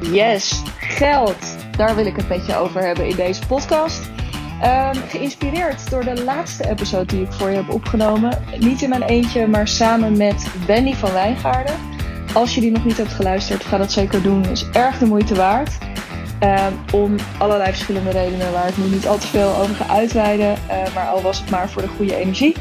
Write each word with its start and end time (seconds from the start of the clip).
Yes, 0.00 0.62
geld. 0.78 1.56
Daar 1.76 1.94
wil 1.94 2.06
ik 2.06 2.16
het 2.16 2.28
met 2.28 2.46
je 2.46 2.56
over 2.56 2.80
hebben 2.80 3.08
in 3.08 3.16
deze 3.16 3.46
podcast. 3.46 4.10
Um, 4.64 5.02
geïnspireerd 5.08 5.90
door 5.90 6.04
de 6.04 6.24
laatste 6.24 6.68
episode 6.68 7.04
die 7.04 7.22
ik 7.22 7.32
voor 7.32 7.50
je 7.50 7.56
heb 7.56 7.70
opgenomen. 7.70 8.42
Niet 8.58 8.82
in 8.82 8.88
mijn 8.88 9.02
eentje, 9.02 9.46
maar 9.46 9.68
samen 9.68 10.16
met 10.16 10.46
Wendy 10.66 10.94
van 10.94 11.12
Wijngaarden. 11.12 11.74
Als 12.34 12.54
je 12.54 12.60
die 12.60 12.70
nog 12.70 12.84
niet 12.84 12.96
hebt 12.96 13.12
geluisterd, 13.12 13.64
ga 13.64 13.76
dat 13.76 13.92
zeker 13.92 14.22
doen. 14.22 14.44
Is 14.44 14.66
erg 14.72 14.98
de 14.98 15.06
moeite 15.06 15.34
waard. 15.34 15.78
Um, 16.42 17.00
om 17.00 17.14
allerlei 17.38 17.70
verschillende 17.70 18.10
redenen 18.10 18.52
waar 18.52 18.68
ik 18.68 18.76
nu 18.76 18.84
niet 18.84 19.08
al 19.08 19.18
te 19.18 19.26
veel 19.26 19.56
over 19.56 19.74
ga 19.74 19.86
uitweiden. 19.88 20.50
Uh, 20.50 20.94
maar 20.94 21.06
al 21.08 21.22
was 21.22 21.40
het 21.40 21.50
maar 21.50 21.68
voor 21.68 21.82
de 21.82 21.88
goede 21.88 22.16
energie. 22.16 22.56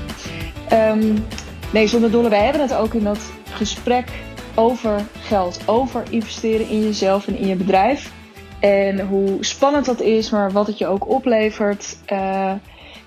Nee, 1.71 1.87
zonder 1.87 2.11
dolle, 2.11 2.29
wij 2.29 2.43
hebben 2.43 2.61
het 2.61 2.73
ook 2.73 2.93
in 2.93 3.03
dat 3.03 3.19
gesprek 3.51 4.09
over 4.55 5.01
geld. 5.29 5.67
Over 5.67 6.03
investeren 6.09 6.69
in 6.69 6.79
jezelf 6.79 7.27
en 7.27 7.37
in 7.37 7.47
je 7.47 7.55
bedrijf. 7.55 8.13
En 8.59 9.07
hoe 9.07 9.37
spannend 9.39 9.85
dat 9.85 10.01
is, 10.01 10.29
maar 10.29 10.51
wat 10.51 10.67
het 10.67 10.77
je 10.77 10.87
ook 10.87 11.09
oplevert. 11.09 11.97
Uh, 12.11 12.53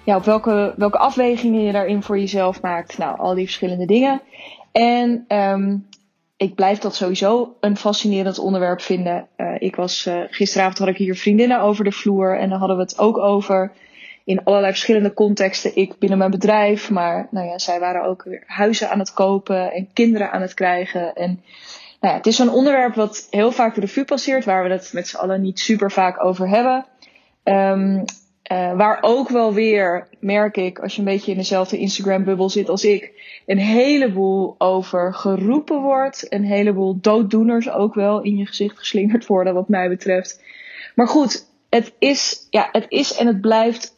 ja, 0.05 0.17
op 0.17 0.25
welke, 0.25 0.75
welke 0.77 0.99
afwegingen 0.99 1.63
je 1.63 1.73
daarin 1.73 2.03
voor 2.03 2.19
jezelf 2.19 2.61
maakt. 2.61 2.99
Nou, 2.99 3.19
al 3.19 3.35
die 3.35 3.45
verschillende 3.45 3.87
dingen. 3.87 4.23
En 4.73 5.25
um, 5.29 5.87
ik 6.37 6.55
blijf 6.55 6.79
dat 6.79 6.95
sowieso 6.95 7.57
een 7.61 7.77
fascinerend 7.77 8.39
onderwerp 8.39 8.81
vinden. 8.81 9.27
Uh, 9.37 9.55
ik 9.59 9.77
was, 9.77 10.07
uh, 10.07 10.21
gisteravond 10.31 10.79
had 10.79 10.89
ik 10.89 10.97
hier 10.97 11.17
vriendinnen 11.17 11.61
over 11.61 11.85
de 11.85 11.93
vloer. 11.93 12.39
En 12.39 12.49
dan 12.49 12.59
hadden 12.59 12.77
we 12.77 12.83
het 12.83 12.99
ook 12.99 13.19
over 13.19 13.73
in 14.25 14.45
allerlei 14.45 14.73
verschillende 14.73 15.15
contexten. 15.15 15.77
Ik 15.77 15.99
binnen 15.99 16.19
mijn 16.19 16.31
bedrijf, 16.31 16.91
maar 16.91 17.29
nou 17.31 17.47
ja, 17.47 17.59
zij 17.59 17.81
waren 17.81 18.05
ook 18.05 18.23
weer 18.23 18.43
huizen 18.47 18.91
aan 18.91 18.99
het 18.99 19.13
kopen 19.13 19.73
en 19.73 19.89
kinderen 19.93 20.33
aan 20.33 20.43
het 20.43 20.55
krijgen. 20.55 21.15
En 21.15 21.43
nou 22.03 22.15
het 22.17 22.27
is 22.27 22.37
zo'n 22.37 22.53
onderwerp 22.53 22.95
wat 22.95 23.27
heel 23.31 23.53
vaak 23.53 23.75
de 23.75 23.81
revue 23.81 24.05
passeert, 24.05 24.45
waar 24.45 24.63
we 24.63 24.71
het 24.71 24.91
met 24.93 25.09
z'n 25.09 25.17
allen 25.17 25.41
niet 25.41 25.61
super 25.61 25.91
vaak 25.91 26.25
over 26.25 26.49
hebben. 26.49 26.87
Um, 27.45 28.05
uh, 28.53 28.77
waar 28.77 28.99
ook 29.01 29.29
wel 29.29 29.53
weer, 29.53 30.09
merk 30.21 30.57
ik, 30.57 30.79
als 30.79 30.93
je 30.93 30.99
een 30.99 31.05
beetje 31.05 31.31
in 31.31 31.37
dezelfde 31.37 31.79
Instagram-bubbel 31.79 32.51
zit 32.51 32.69
als 32.69 32.85
ik, 32.85 33.13
een 33.47 33.59
heleboel 33.59 34.55
over 34.59 35.15
geroepen 35.15 35.81
wordt. 35.81 36.33
Een 36.33 36.45
heleboel 36.45 37.01
dooddoeners 37.01 37.71
ook 37.71 37.95
wel 37.95 38.23
in 38.23 38.37
je 38.37 38.47
gezicht 38.47 38.79
geslingerd 38.79 39.27
worden, 39.27 39.55
wat 39.55 39.69
mij 39.69 39.89
betreft. 39.89 40.43
Maar 40.95 41.09
goed, 41.09 41.47
het 41.71 41.95
is, 41.99 42.47
ja, 42.51 42.69
het 42.73 42.87
is 42.89 43.17
en 43.17 43.27
het 43.27 43.41
blijft 43.41 43.97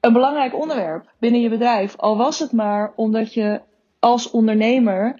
een 0.00 0.12
belangrijk 0.12 0.54
onderwerp 0.54 1.12
binnen 1.18 1.40
je 1.40 1.48
bedrijf. 1.48 1.96
Al 1.96 2.16
was 2.16 2.38
het 2.38 2.52
maar 2.52 2.92
omdat 2.96 3.34
je 3.34 3.60
als 3.98 4.30
ondernemer 4.30 5.18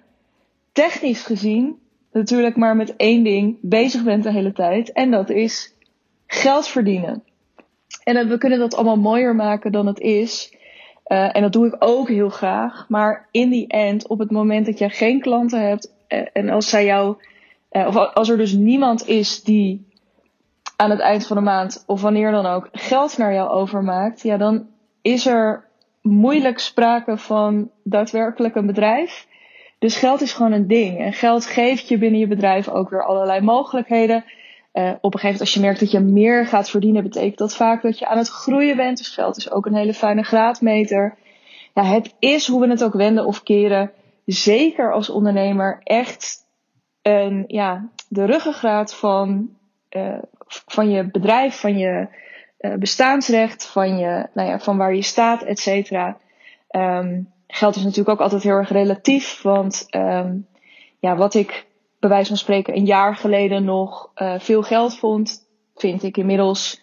technisch 0.71 1.23
gezien 1.23 1.80
natuurlijk 2.11 2.55
maar 2.55 2.75
met 2.75 2.95
één 2.95 3.23
ding 3.23 3.57
bezig 3.61 4.03
bent 4.03 4.23
de 4.23 4.31
hele 4.31 4.53
tijd. 4.53 4.91
En 4.91 5.11
dat 5.11 5.29
is 5.29 5.75
geld 6.27 6.67
verdienen. 6.67 7.23
En 8.03 8.27
we 8.27 8.37
kunnen 8.37 8.59
dat 8.59 8.75
allemaal 8.75 8.97
mooier 8.97 9.35
maken 9.35 9.71
dan 9.71 9.87
het 9.87 9.99
is. 9.99 10.55
Uh, 11.07 11.35
en 11.35 11.41
dat 11.41 11.53
doe 11.53 11.67
ik 11.67 11.75
ook 11.79 12.07
heel 12.07 12.29
graag. 12.29 12.85
Maar 12.89 13.27
in 13.31 13.49
die 13.49 13.67
end, 13.67 14.07
op 14.07 14.19
het 14.19 14.31
moment 14.31 14.65
dat 14.65 14.77
je 14.77 14.89
geen 14.89 15.19
klanten 15.19 15.67
hebt. 15.67 15.93
Uh, 16.09 16.21
en 16.33 16.49
als 16.49 16.69
zij 16.69 16.85
jou. 16.85 17.15
Uh, 17.71 17.87
of 17.87 17.95
als 17.95 18.29
er 18.29 18.37
dus 18.37 18.53
niemand 18.53 19.07
is 19.07 19.43
die 19.43 19.89
aan 20.75 20.89
het 20.89 20.99
eind 20.99 21.27
van 21.27 21.37
de 21.37 21.43
maand. 21.43 21.83
of 21.87 22.01
wanneer 22.01 22.31
dan 22.31 22.45
ook. 22.45 22.69
geld 22.71 23.17
naar 23.17 23.33
jou 23.33 23.49
overmaakt. 23.49 24.21
Ja, 24.21 24.37
dan 24.37 24.67
is 25.01 25.25
er 25.25 25.69
moeilijk 26.01 26.59
sprake 26.59 27.17
van 27.17 27.69
daadwerkelijk 27.83 28.55
een 28.55 28.65
bedrijf. 28.65 29.27
Dus 29.81 29.95
geld 29.95 30.21
is 30.21 30.33
gewoon 30.33 30.51
een 30.51 30.67
ding. 30.67 30.99
En 30.99 31.13
geld 31.13 31.45
geeft 31.45 31.87
je 31.87 31.97
binnen 31.97 32.19
je 32.19 32.27
bedrijf 32.27 32.69
ook 32.69 32.89
weer 32.89 33.05
allerlei 33.05 33.41
mogelijkheden. 33.41 34.23
Uh, 34.73 34.91
op 35.01 35.13
een 35.13 35.19
gegeven 35.19 35.21
moment, 35.21 35.39
als 35.39 35.53
je 35.53 35.59
merkt 35.59 35.79
dat 35.79 35.91
je 35.91 35.99
meer 35.99 36.47
gaat 36.47 36.69
verdienen, 36.69 37.03
betekent 37.03 37.37
dat 37.37 37.55
vaak 37.55 37.81
dat 37.81 37.99
je 37.99 38.07
aan 38.07 38.17
het 38.17 38.29
groeien 38.29 38.75
bent. 38.75 38.97
Dus 38.97 39.07
geld 39.07 39.37
is 39.37 39.51
ook 39.51 39.65
een 39.65 39.75
hele 39.75 39.93
fijne 39.93 40.23
graadmeter. 40.23 41.17
Ja, 41.73 41.83
het 41.83 42.15
is 42.19 42.47
hoe 42.47 42.61
we 42.61 42.67
het 42.67 42.83
ook 42.83 42.93
wenden 42.93 43.25
of 43.25 43.43
keren, 43.43 43.91
zeker 44.25 44.93
als 44.93 45.09
ondernemer, 45.09 45.81
echt 45.83 46.45
een, 47.01 47.43
ja, 47.47 47.89
de 48.07 48.25
ruggengraat 48.25 48.95
van, 48.95 49.49
uh, 49.89 50.21
van 50.47 50.89
je 50.89 51.11
bedrijf, 51.11 51.59
van 51.59 51.77
je 51.77 52.07
uh, 52.59 52.73
bestaansrecht, 52.75 53.65
van, 53.65 53.97
je, 53.97 54.27
nou 54.33 54.49
ja, 54.49 54.59
van 54.59 54.77
waar 54.77 54.95
je 54.95 55.01
staat, 55.01 55.41
et 55.41 55.59
cetera. 55.59 56.17
Um, 56.69 57.31
geld 57.51 57.75
is 57.75 57.83
natuurlijk 57.83 58.09
ook 58.09 58.21
altijd 58.21 58.43
heel 58.43 58.55
erg 58.55 58.69
relatief, 58.69 59.41
want 59.41 59.87
um, 59.95 60.47
ja, 60.99 61.15
wat 61.15 61.33
ik 61.33 61.65
bij 61.99 62.09
wijze 62.09 62.27
van 62.27 62.37
spreken 62.37 62.75
een 62.75 62.85
jaar 62.85 63.15
geleden 63.15 63.63
nog 63.63 64.11
uh, 64.15 64.39
veel 64.39 64.63
geld 64.63 64.97
vond, 64.97 65.47
vind 65.75 66.03
ik 66.03 66.17
inmiddels 66.17 66.81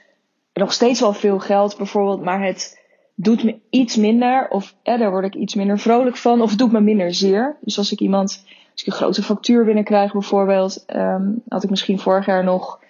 nog 0.52 0.72
steeds 0.72 1.00
wel 1.00 1.12
veel 1.12 1.38
geld 1.38 1.76
bijvoorbeeld, 1.76 2.22
maar 2.22 2.44
het 2.44 2.78
doet 3.14 3.44
me 3.44 3.58
iets 3.70 3.96
minder 3.96 4.48
of 4.48 4.74
eh, 4.82 4.98
daar 4.98 5.10
word 5.10 5.24
ik 5.24 5.34
iets 5.34 5.54
minder 5.54 5.78
vrolijk 5.78 6.16
van 6.16 6.42
of 6.42 6.50
het 6.50 6.58
doet 6.58 6.72
me 6.72 6.80
minder 6.80 7.14
zeer. 7.14 7.56
Dus 7.60 7.78
als 7.78 7.92
ik 7.92 8.00
iemand, 8.00 8.44
als 8.72 8.80
ik 8.80 8.86
een 8.86 8.92
grote 8.92 9.22
factuur 9.22 9.64
binnenkrijg 9.64 10.12
bijvoorbeeld, 10.12 10.84
um, 10.94 11.42
had 11.48 11.64
ik 11.64 11.70
misschien 11.70 11.98
vorig 11.98 12.26
jaar 12.26 12.44
nog 12.44 12.80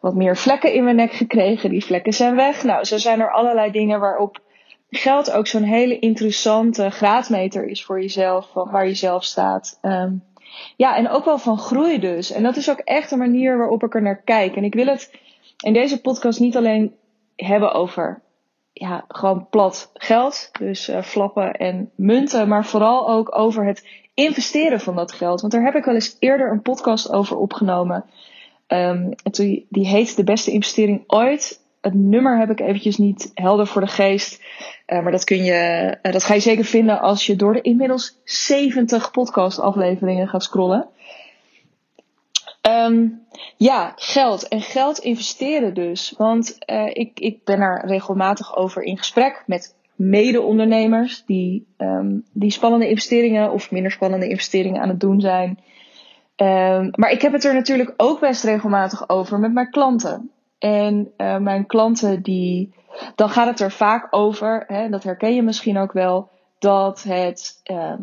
wat 0.00 0.14
meer 0.14 0.36
vlekken 0.36 0.72
in 0.74 0.84
mijn 0.84 0.96
nek 0.96 1.12
gekregen. 1.12 1.70
Die 1.70 1.84
vlekken 1.84 2.12
zijn 2.12 2.36
weg. 2.36 2.64
Nou, 2.64 2.84
zo 2.84 2.98
zijn 2.98 3.20
er 3.20 3.32
allerlei 3.32 3.70
dingen 3.70 4.00
waarop 4.00 4.40
geld 4.90 5.30
ook 5.30 5.46
zo'n 5.46 5.62
hele 5.62 5.98
interessante 5.98 6.90
graadmeter 6.90 7.68
is 7.68 7.84
voor 7.84 8.00
jezelf, 8.00 8.48
van 8.52 8.70
waar 8.70 8.86
je 8.86 8.94
zelf 8.94 9.24
staat. 9.24 9.78
Um, 9.82 10.22
ja, 10.76 10.96
en 10.96 11.08
ook 11.08 11.24
wel 11.24 11.38
van 11.38 11.58
groei 11.58 11.98
dus. 11.98 12.30
En 12.30 12.42
dat 12.42 12.56
is 12.56 12.70
ook 12.70 12.78
echt 12.78 13.10
een 13.10 13.18
manier 13.18 13.58
waarop 13.58 13.82
ik 13.82 13.94
er 13.94 14.02
naar 14.02 14.22
kijk. 14.22 14.56
En 14.56 14.64
ik 14.64 14.74
wil 14.74 14.86
het 14.86 15.12
in 15.64 15.72
deze 15.72 16.00
podcast 16.00 16.40
niet 16.40 16.56
alleen 16.56 16.94
hebben 17.36 17.72
over 17.72 18.22
ja, 18.72 19.04
gewoon 19.08 19.46
plat 19.50 19.90
geld, 19.94 20.50
dus 20.58 20.88
uh, 20.88 21.02
flappen 21.02 21.52
en 21.52 21.90
munten, 21.94 22.48
maar 22.48 22.66
vooral 22.66 23.08
ook 23.08 23.38
over 23.38 23.64
het 23.64 23.86
investeren 24.14 24.80
van 24.80 24.96
dat 24.96 25.12
geld. 25.12 25.40
Want 25.40 25.52
daar 25.52 25.64
heb 25.64 25.74
ik 25.74 25.84
wel 25.84 25.94
eens 25.94 26.16
eerder 26.18 26.50
een 26.50 26.62
podcast 26.62 27.12
over 27.12 27.36
opgenomen. 27.36 28.04
Die, 29.30 29.66
die 29.68 29.86
heet 29.86 30.16
De 30.16 30.24
beste 30.24 30.50
investering 30.50 31.04
ooit. 31.06 31.59
Het 31.80 31.94
nummer 31.94 32.38
heb 32.38 32.50
ik 32.50 32.60
eventjes 32.60 32.96
niet 32.96 33.30
helder 33.34 33.66
voor 33.66 33.80
de 33.80 33.86
geest. 33.86 34.42
Uh, 34.86 35.02
maar 35.02 35.12
dat 35.12 35.24
kun 35.24 35.44
je, 35.44 35.98
uh, 36.02 36.12
dat 36.12 36.24
ga 36.24 36.34
je 36.34 36.40
zeker 36.40 36.64
vinden 36.64 37.00
als 37.00 37.26
je 37.26 37.36
door 37.36 37.52
de 37.52 37.60
inmiddels 37.60 38.20
70 38.24 39.10
podcast 39.10 39.58
afleveringen 39.58 40.28
gaat 40.28 40.42
scrollen. 40.42 40.88
Um, 42.68 43.26
ja, 43.56 43.92
geld. 43.96 44.48
En 44.48 44.60
geld 44.60 44.98
investeren 44.98 45.74
dus. 45.74 46.14
Want 46.16 46.58
uh, 46.66 46.86
ik, 46.86 47.20
ik 47.20 47.44
ben 47.44 47.60
er 47.60 47.86
regelmatig 47.86 48.56
over 48.56 48.82
in 48.82 48.98
gesprek 48.98 49.42
met 49.46 49.74
mede-ondernemers 49.94 51.24
die, 51.26 51.66
um, 51.78 52.24
die 52.32 52.50
spannende 52.50 52.88
investeringen 52.88 53.52
of 53.52 53.70
minder 53.70 53.90
spannende 53.90 54.28
investeringen 54.28 54.82
aan 54.82 54.88
het 54.88 55.00
doen 55.00 55.20
zijn. 55.20 55.58
Um, 56.36 56.90
maar 56.94 57.10
ik 57.10 57.22
heb 57.22 57.32
het 57.32 57.44
er 57.44 57.54
natuurlijk 57.54 57.94
ook 57.96 58.20
best 58.20 58.44
regelmatig 58.44 59.08
over 59.08 59.38
met 59.38 59.52
mijn 59.52 59.70
klanten. 59.70 60.30
En 60.60 61.12
uh, 61.16 61.36
mijn 61.36 61.66
klanten 61.66 62.22
die 62.22 62.72
dan 63.14 63.30
gaat 63.30 63.46
het 63.46 63.60
er 63.60 63.72
vaak 63.72 64.06
over, 64.10 64.64
hè, 64.66 64.88
dat 64.88 65.02
herken 65.02 65.34
je 65.34 65.42
misschien 65.42 65.78
ook 65.78 65.92
wel, 65.92 66.28
dat 66.58 67.02
het 67.02 67.60
uh, 67.70 67.94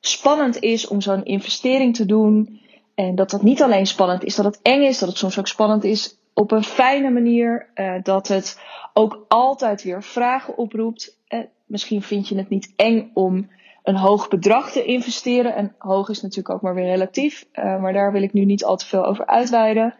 spannend 0.00 0.60
is 0.60 0.88
om 0.88 1.00
zo'n 1.00 1.24
investering 1.24 1.96
te 1.96 2.06
doen. 2.06 2.60
En 2.94 3.14
dat 3.14 3.30
dat 3.30 3.42
niet 3.42 3.62
alleen 3.62 3.86
spannend 3.86 4.24
is, 4.24 4.34
dat 4.34 4.44
het 4.44 4.60
eng 4.62 4.82
is, 4.82 4.98
dat 4.98 5.08
het 5.08 5.18
soms 5.18 5.38
ook 5.38 5.46
spannend 5.46 5.84
is 5.84 6.18
op 6.34 6.50
een 6.50 6.64
fijne 6.64 7.10
manier. 7.10 7.68
Uh, 7.74 7.94
dat 8.02 8.28
het 8.28 8.60
ook 8.92 9.24
altijd 9.28 9.82
weer 9.82 10.02
vragen 10.02 10.56
oproept. 10.56 11.18
Uh, 11.28 11.40
misschien 11.66 12.02
vind 12.02 12.28
je 12.28 12.36
het 12.36 12.48
niet 12.48 12.72
eng 12.76 13.10
om 13.14 13.50
een 13.82 13.96
hoog 13.96 14.28
bedrag 14.28 14.70
te 14.70 14.84
investeren. 14.84 15.54
En 15.54 15.74
hoog 15.78 16.08
is 16.08 16.22
natuurlijk 16.22 16.54
ook 16.54 16.62
maar 16.62 16.74
weer 16.74 16.84
relatief. 16.84 17.46
Maar 17.54 17.92
daar 17.92 18.12
wil 18.12 18.22
ik 18.22 18.32
nu 18.32 18.44
niet 18.44 18.64
al 18.64 18.76
te 18.76 18.86
veel 18.86 19.04
over 19.04 19.26
uitweiden. 19.26 19.94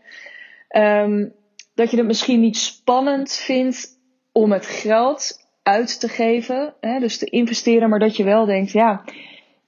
Um, 0.77 1.33
dat 1.75 1.91
je 1.91 1.97
het 1.97 2.07
misschien 2.07 2.41
niet 2.41 2.57
spannend 2.57 3.33
vindt 3.33 3.99
om 4.33 4.53
het 4.53 4.67
geld 4.67 5.47
uit 5.63 6.01
te 6.01 6.09
geven, 6.09 6.75
hè, 6.81 6.99
dus 6.99 7.19
te 7.19 7.27
investeren, 7.27 7.89
maar 7.89 7.99
dat 7.99 8.17
je 8.17 8.25
wel 8.25 8.45
denkt, 8.45 8.71
ja, 8.71 9.05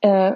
uh, 0.01 0.31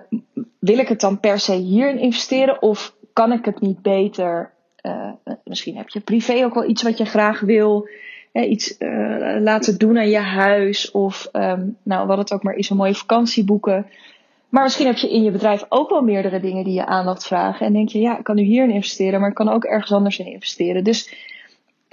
wil 0.59 0.79
ik 0.79 0.89
het 0.89 1.01
dan 1.01 1.21
per 1.21 1.39
se 1.39 1.55
hierin 1.55 1.99
investeren 1.99 2.63
of 2.63 2.95
kan 3.13 3.33
ik 3.33 3.45
het 3.45 3.61
niet 3.61 3.83
beter? 3.83 4.53
Uh, 4.83 5.13
misschien 5.45 5.77
heb 5.77 5.89
je 5.89 6.01
privé 6.01 6.45
ook 6.45 6.55
wel 6.55 6.69
iets 6.69 6.83
wat 6.83 6.99
je 6.99 7.05
graag 7.05 7.41
wil, 7.41 7.89
iets 8.33 8.75
uh, 8.79 9.37
laten 9.41 9.79
doen 9.79 9.99
aan 9.99 10.09
je 10.09 10.19
huis 10.19 10.91
of 10.91 11.29
um, 11.33 11.77
nou, 11.83 12.07
wat 12.07 12.19
het 12.19 12.33
ook 12.33 12.43
maar 12.43 12.55
is, 12.55 12.71
een 12.71 12.77
mooie 12.77 12.95
vakantie 12.95 13.45
boeken. 13.45 13.87
Maar 14.49 14.63
misschien 14.63 14.87
heb 14.87 14.97
je 14.97 15.11
in 15.11 15.23
je 15.23 15.31
bedrijf 15.31 15.65
ook 15.69 15.91
wel 15.91 16.03
meerdere 16.03 16.41
dingen 16.41 16.65
die 16.65 16.75
je 16.75 16.87
aandacht 16.87 17.27
vragen. 17.27 17.67
En 17.67 17.73
denk 17.73 17.89
je, 17.89 18.01
ja, 18.01 18.19
ik 18.19 18.25
kan 18.25 18.37
nu 18.37 18.43
hierin 18.43 18.71
investeren, 18.71 19.21
maar 19.21 19.29
ik 19.29 19.35
kan 19.35 19.49
ook 19.49 19.65
ergens 19.65 19.93
anders 19.93 20.19
in 20.19 20.27
investeren. 20.27 20.85
Dus 20.85 21.30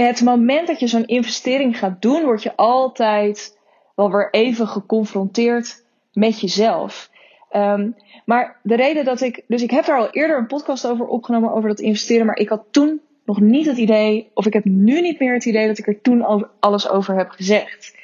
het 0.05 0.21
moment 0.21 0.67
dat 0.67 0.79
je 0.79 0.87
zo'n 0.87 1.05
investering 1.05 1.77
gaat 1.77 2.01
doen, 2.01 2.23
word 2.23 2.43
je 2.43 2.55
altijd 2.55 3.57
wel 3.95 4.11
weer 4.11 4.29
even 4.31 4.67
geconfronteerd 4.67 5.83
met 6.13 6.41
jezelf. 6.41 7.09
Um, 7.51 7.95
maar 8.25 8.59
de 8.63 8.75
reden 8.75 9.05
dat 9.05 9.21
ik, 9.21 9.43
dus 9.47 9.61
ik 9.61 9.71
heb 9.71 9.85
daar 9.85 9.97
al 9.97 10.09
eerder 10.09 10.37
een 10.37 10.47
podcast 10.47 10.87
over 10.87 11.05
opgenomen 11.05 11.51
over 11.51 11.69
dat 11.69 11.79
investeren, 11.79 12.25
maar 12.25 12.37
ik 12.37 12.49
had 12.49 12.63
toen 12.71 13.01
nog 13.25 13.39
niet 13.39 13.65
het 13.65 13.77
idee, 13.77 14.31
of 14.33 14.45
ik 14.45 14.53
heb 14.53 14.65
nu 14.65 15.01
niet 15.01 15.19
meer 15.19 15.33
het 15.33 15.45
idee 15.45 15.67
dat 15.67 15.77
ik 15.77 15.87
er 15.87 16.01
toen 16.01 16.25
over, 16.25 16.49
alles 16.59 16.89
over 16.89 17.15
heb 17.15 17.29
gezegd. 17.29 17.95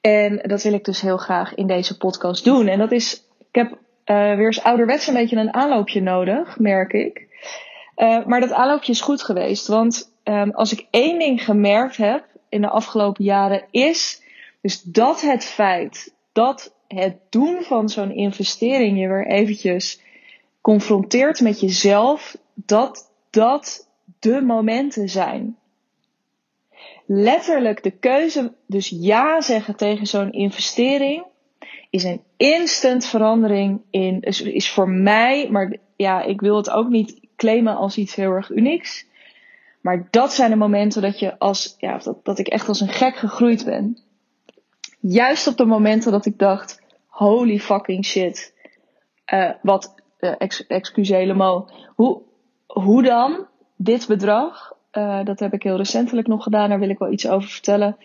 En 0.00 0.40
dat 0.42 0.62
wil 0.62 0.72
ik 0.72 0.84
dus 0.84 1.00
heel 1.00 1.16
graag 1.16 1.54
in 1.54 1.66
deze 1.66 1.96
podcast 1.96 2.44
doen. 2.44 2.66
En 2.68 2.78
dat 2.78 2.92
is, 2.92 3.24
ik 3.38 3.54
heb 3.54 3.70
uh, 3.70 3.76
weer 4.36 4.46
eens 4.46 4.62
ouderwets 4.62 5.06
een 5.06 5.14
beetje 5.14 5.36
een 5.36 5.54
aanloopje 5.54 6.00
nodig, 6.00 6.58
merk 6.58 6.92
ik. 6.92 7.26
Uh, 7.96 8.26
maar 8.26 8.40
dat 8.40 8.52
aanloopje 8.52 8.92
is 8.92 9.00
goed 9.00 9.22
geweest. 9.22 9.66
Want 9.66 10.14
um, 10.28 10.50
als 10.50 10.72
ik 10.72 10.86
één 10.90 11.18
ding 11.18 11.44
gemerkt 11.44 11.96
heb 11.96 12.24
in 12.48 12.60
de 12.60 12.68
afgelopen 12.68 13.24
jaren, 13.24 13.64
is 13.70 14.22
dus 14.60 14.82
dat 14.82 15.20
het 15.20 15.44
feit 15.44 16.14
dat 16.32 16.74
het 16.88 17.16
doen 17.30 17.62
van 17.62 17.88
zo'n 17.88 18.14
investering 18.14 18.98
je 18.98 19.08
weer 19.08 19.26
eventjes 19.26 20.00
confronteert 20.60 21.40
met 21.40 21.60
jezelf, 21.60 22.36
dat 22.54 23.10
dat 23.30 23.88
de 24.18 24.40
momenten 24.40 25.08
zijn. 25.08 25.56
Letterlijk 27.06 27.82
de 27.82 27.90
keuze, 27.90 28.52
dus 28.66 28.88
ja 28.88 29.40
zeggen 29.40 29.76
tegen 29.76 30.06
zo'n 30.06 30.32
investering, 30.32 31.24
is 31.90 32.04
een 32.04 32.22
instant 32.36 33.06
verandering 33.06 33.80
in, 33.90 34.20
is, 34.20 34.40
is 34.40 34.70
voor 34.70 34.88
mij, 34.88 35.48
maar 35.50 35.76
ja, 35.96 36.22
ik 36.22 36.40
wil 36.40 36.56
het 36.56 36.70
ook 36.70 36.88
niet 36.88 37.20
claimen 37.36 37.76
als 37.76 37.96
iets 37.96 38.14
heel 38.14 38.30
erg 38.30 38.50
unieks. 38.50 39.06
Maar 39.86 40.08
dat 40.10 40.32
zijn 40.32 40.50
de 40.50 40.56
momenten 40.56 41.02
dat 41.02 41.18
je 41.18 41.38
als, 41.38 41.74
ja, 41.78 41.98
dat, 41.98 42.24
dat 42.24 42.38
ik 42.38 42.46
echt 42.46 42.68
als 42.68 42.80
een 42.80 42.88
gek 42.88 43.16
gegroeid 43.16 43.64
ben. 43.64 43.98
Juist 45.00 45.46
op 45.46 45.56
de 45.56 45.64
momenten 45.64 46.12
dat 46.12 46.26
ik 46.26 46.38
dacht, 46.38 46.82
holy 47.06 47.58
fucking 47.58 48.04
shit. 48.04 48.54
Uh, 49.32 49.50
wat, 49.62 49.94
uh, 50.20 50.32
helemaal. 50.92 51.70
Hoe, 51.94 52.22
hoe 52.66 53.02
dan 53.02 53.46
dit 53.76 54.06
bedrag? 54.06 54.72
Uh, 54.92 55.24
dat 55.24 55.40
heb 55.40 55.52
ik 55.52 55.62
heel 55.62 55.76
recentelijk 55.76 56.26
nog 56.26 56.42
gedaan. 56.42 56.68
Daar 56.68 56.78
wil 56.78 56.90
ik 56.90 56.98
wel 56.98 57.12
iets 57.12 57.28
over 57.28 57.48
vertellen. 57.48 57.96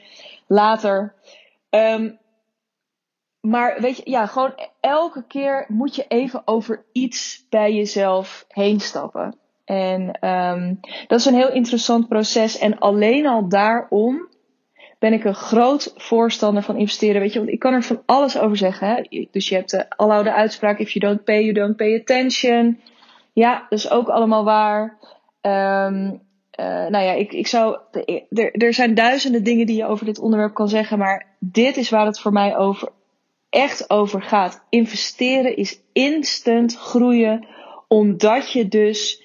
Later. 0.47 1.13
Um, 1.69 2.19
maar 3.39 3.81
weet 3.81 3.97
je, 3.97 4.09
ja, 4.09 4.25
gewoon 4.25 4.53
elke 4.79 5.23
keer 5.27 5.65
moet 5.67 5.95
je 5.95 6.05
even 6.07 6.41
over 6.45 6.85
iets 6.91 7.45
bij 7.49 7.73
jezelf 7.73 8.45
heen 8.47 8.79
stappen. 8.79 9.40
En 9.71 10.29
um, 10.29 10.79
dat 11.07 11.19
is 11.19 11.25
een 11.25 11.33
heel 11.33 11.51
interessant 11.51 12.07
proces. 12.07 12.57
En 12.57 12.79
alleen 12.79 13.27
al 13.27 13.49
daarom 13.49 14.29
ben 14.99 15.13
ik 15.13 15.23
een 15.23 15.35
groot 15.35 15.93
voorstander 15.95 16.63
van 16.63 16.77
investeren. 16.77 17.21
Weet 17.21 17.33
je, 17.33 17.39
want 17.39 17.51
ik 17.51 17.59
kan 17.59 17.73
er 17.73 17.83
van 17.83 18.03
alles 18.05 18.37
over 18.37 18.57
zeggen. 18.57 18.87
Hè? 18.87 19.25
Dus 19.31 19.49
je 19.49 19.55
hebt 19.55 19.71
de 19.71 19.89
aloude 19.89 20.33
uitspraak: 20.33 20.79
if 20.79 20.91
you 20.91 21.05
don't 21.05 21.23
pay, 21.23 21.41
you 21.41 21.53
don't 21.53 21.75
pay 21.75 21.99
attention. 21.99 22.79
Ja, 23.33 23.65
dat 23.69 23.79
is 23.79 23.89
ook 23.89 24.07
allemaal 24.07 24.43
waar. 24.43 24.97
Um, 25.41 26.21
uh, 26.59 26.87
nou 26.87 27.03
ja, 27.03 27.11
ik, 27.11 27.33
ik 27.33 27.47
zou. 27.47 27.77
Er, 28.29 28.51
er 28.51 28.73
zijn 28.73 28.93
duizenden 28.93 29.43
dingen 29.43 29.65
die 29.65 29.77
je 29.77 29.85
over 29.85 30.05
dit 30.05 30.19
onderwerp 30.19 30.53
kan 30.53 30.69
zeggen. 30.69 30.97
Maar 30.97 31.35
dit 31.39 31.77
is 31.77 31.89
waar 31.89 32.05
het 32.05 32.19
voor 32.19 32.33
mij 32.33 32.57
over, 32.57 32.89
echt 33.49 33.89
over 33.89 34.21
gaat. 34.21 34.65
Investeren 34.69 35.55
is 35.55 35.81
instant 35.93 36.77
groeien. 36.77 37.47
Omdat 37.87 38.51
je 38.51 38.67
dus. 38.67 39.20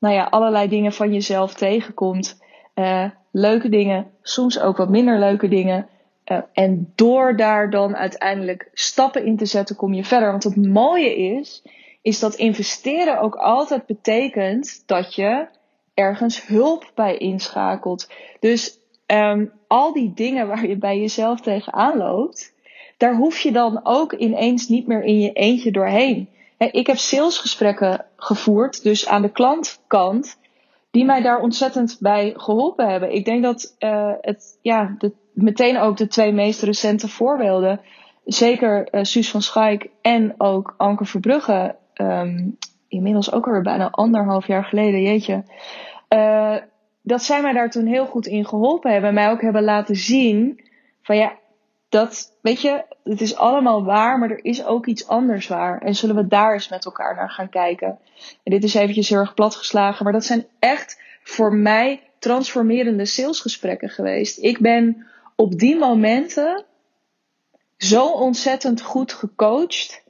Nou 0.00 0.14
ja, 0.14 0.24
allerlei 0.24 0.68
dingen 0.68 0.92
van 0.92 1.12
jezelf 1.12 1.54
tegenkomt. 1.54 2.40
Uh, 2.74 3.10
leuke 3.30 3.68
dingen, 3.68 4.10
soms 4.22 4.60
ook 4.60 4.76
wat 4.76 4.88
minder 4.88 5.18
leuke 5.18 5.48
dingen. 5.48 5.88
Uh, 6.26 6.38
en 6.52 6.92
door 6.94 7.36
daar 7.36 7.70
dan 7.70 7.96
uiteindelijk 7.96 8.70
stappen 8.72 9.24
in 9.24 9.36
te 9.36 9.46
zetten, 9.46 9.76
kom 9.76 9.94
je 9.94 10.04
verder. 10.04 10.30
Want 10.30 10.44
het 10.44 10.66
mooie 10.66 11.16
is, 11.16 11.62
is 12.02 12.18
dat 12.18 12.34
investeren 12.34 13.20
ook 13.20 13.34
altijd 13.34 13.86
betekent 13.86 14.82
dat 14.86 15.14
je 15.14 15.46
ergens 15.94 16.46
hulp 16.46 16.90
bij 16.94 17.16
inschakelt. 17.16 18.10
Dus 18.40 18.78
um, 19.06 19.52
al 19.66 19.92
die 19.92 20.12
dingen 20.14 20.46
waar 20.46 20.66
je 20.66 20.76
bij 20.76 21.00
jezelf 21.00 21.40
tegenaan 21.40 21.96
loopt, 21.96 22.54
daar 22.96 23.16
hoef 23.16 23.38
je 23.38 23.52
dan 23.52 23.80
ook 23.82 24.12
ineens 24.12 24.68
niet 24.68 24.86
meer 24.86 25.02
in 25.02 25.20
je 25.20 25.32
eentje 25.32 25.70
doorheen. 25.70 26.28
Ik 26.68 26.86
heb 26.86 26.96
salesgesprekken 26.96 28.04
gevoerd, 28.16 28.82
dus 28.82 29.08
aan 29.08 29.22
de 29.22 29.30
klantkant 29.32 30.38
die 30.90 31.04
mij 31.04 31.22
daar 31.22 31.40
ontzettend 31.40 31.96
bij 32.00 32.32
geholpen 32.36 32.90
hebben. 32.90 33.14
Ik 33.14 33.24
denk 33.24 33.42
dat 33.42 33.76
uh, 33.78 34.12
het, 34.20 34.58
ja, 34.62 34.94
de, 34.98 35.12
meteen 35.32 35.78
ook 35.78 35.96
de 35.96 36.06
twee 36.06 36.32
meest 36.32 36.62
recente 36.62 37.08
voorbeelden, 37.08 37.80
zeker 38.24 38.94
uh, 38.94 39.02
Suus 39.02 39.30
van 39.30 39.42
Schaik 39.42 39.90
en 40.02 40.34
ook 40.38 40.74
Anke 40.76 41.04
Verbrugge, 41.04 41.76
um, 41.94 42.56
inmiddels 42.88 43.32
ook 43.32 43.46
alweer 43.46 43.62
bijna 43.62 43.90
anderhalf 43.90 44.46
jaar 44.46 44.64
geleden, 44.64 45.02
jeetje. 45.02 45.44
Uh, 46.14 46.56
dat 47.02 47.22
zij 47.22 47.42
mij 47.42 47.52
daar 47.52 47.70
toen 47.70 47.86
heel 47.86 48.06
goed 48.06 48.26
in 48.26 48.46
geholpen 48.46 48.90
hebben 48.90 49.08
en 49.08 49.14
mij 49.14 49.30
ook 49.30 49.40
hebben 49.40 49.64
laten 49.64 49.96
zien 49.96 50.60
van 51.02 51.16
ja, 51.16 51.32
dat, 51.90 52.36
weet 52.42 52.60
je, 52.60 52.84
het 53.04 53.20
is 53.20 53.36
allemaal 53.36 53.84
waar, 53.84 54.18
maar 54.18 54.30
er 54.30 54.44
is 54.44 54.64
ook 54.64 54.86
iets 54.86 55.06
anders 55.06 55.48
waar. 55.48 55.80
En 55.80 55.94
zullen 55.94 56.16
we 56.16 56.26
daar 56.26 56.52
eens 56.52 56.68
met 56.68 56.84
elkaar 56.84 57.14
naar 57.14 57.30
gaan 57.30 57.48
kijken? 57.48 57.98
En 58.42 58.52
dit 58.52 58.64
is 58.64 58.74
eventjes 58.74 59.08
heel 59.08 59.18
erg 59.18 59.34
platgeslagen, 59.34 60.04
maar 60.04 60.12
dat 60.12 60.24
zijn 60.24 60.46
echt 60.58 61.02
voor 61.22 61.54
mij 61.54 62.02
transformerende 62.18 63.04
salesgesprekken 63.04 63.88
geweest. 63.88 64.38
Ik 64.38 64.58
ben 64.60 65.06
op 65.36 65.58
die 65.58 65.76
momenten 65.76 66.64
zo 67.76 68.06
ontzettend 68.06 68.82
goed 68.82 69.12
gecoacht. 69.12 70.02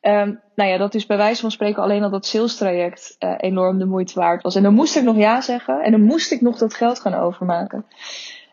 Um, 0.00 0.40
nou 0.54 0.70
ja, 0.70 0.76
dat 0.76 0.94
is 0.94 1.06
bij 1.06 1.16
wijze 1.16 1.40
van 1.40 1.50
spreken 1.50 1.82
alleen 1.82 2.02
al 2.02 2.10
dat 2.10 2.26
sales 2.26 2.56
traject 2.56 3.16
uh, 3.18 3.34
enorm 3.36 3.78
de 3.78 3.84
moeite 3.84 4.14
waard 4.14 4.42
was. 4.42 4.54
En 4.54 4.62
dan 4.62 4.74
moest 4.74 4.96
ik 4.96 5.02
nog 5.02 5.16
ja 5.16 5.40
zeggen 5.40 5.82
en 5.82 5.90
dan 5.90 6.02
moest 6.02 6.32
ik 6.32 6.40
nog 6.40 6.58
dat 6.58 6.74
geld 6.74 7.00
gaan 7.00 7.14
overmaken. 7.14 7.86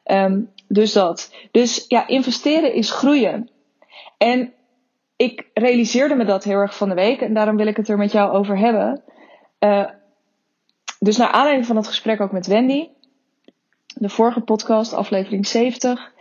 Um, 0.06 0.52
dus 0.68 0.94
dat. 0.94 1.34
Dus 1.52 1.86
ja, 1.88 2.08
investeren 2.08 2.74
is 2.74 2.92
groeien. 2.92 3.50
En 4.18 4.54
ik 5.16 5.50
realiseerde 5.54 6.16
me 6.16 6.26
dat 6.26 6.44
heel 6.44 6.58
erg 6.58 6.78
van 6.78 6.90
de 6.90 6.96
week 6.96 7.22
en 7.22 7.34
daarom 7.34 7.58
wil 7.58 7.68
ik 7.68 7.78
het 7.78 7.88
er 7.88 7.98
met 7.98 8.12
jou 8.12 8.32
over 8.32 8.58
hebben. 8.58 9.04
Uh, 9.60 9.90
dus 11.00 11.18
naar 11.18 11.32
aanleiding 11.32 11.66
van 11.66 11.76
het 11.76 11.88
gesprek 11.88 12.22
ook 12.22 12.32
met 12.32 12.48
Wendy, 12.48 12.88
de 13.96 14.10
vorige 14.10 14.42
podcast, 14.42 14.94
aflevering 14.94 15.48
70. 15.48 16.12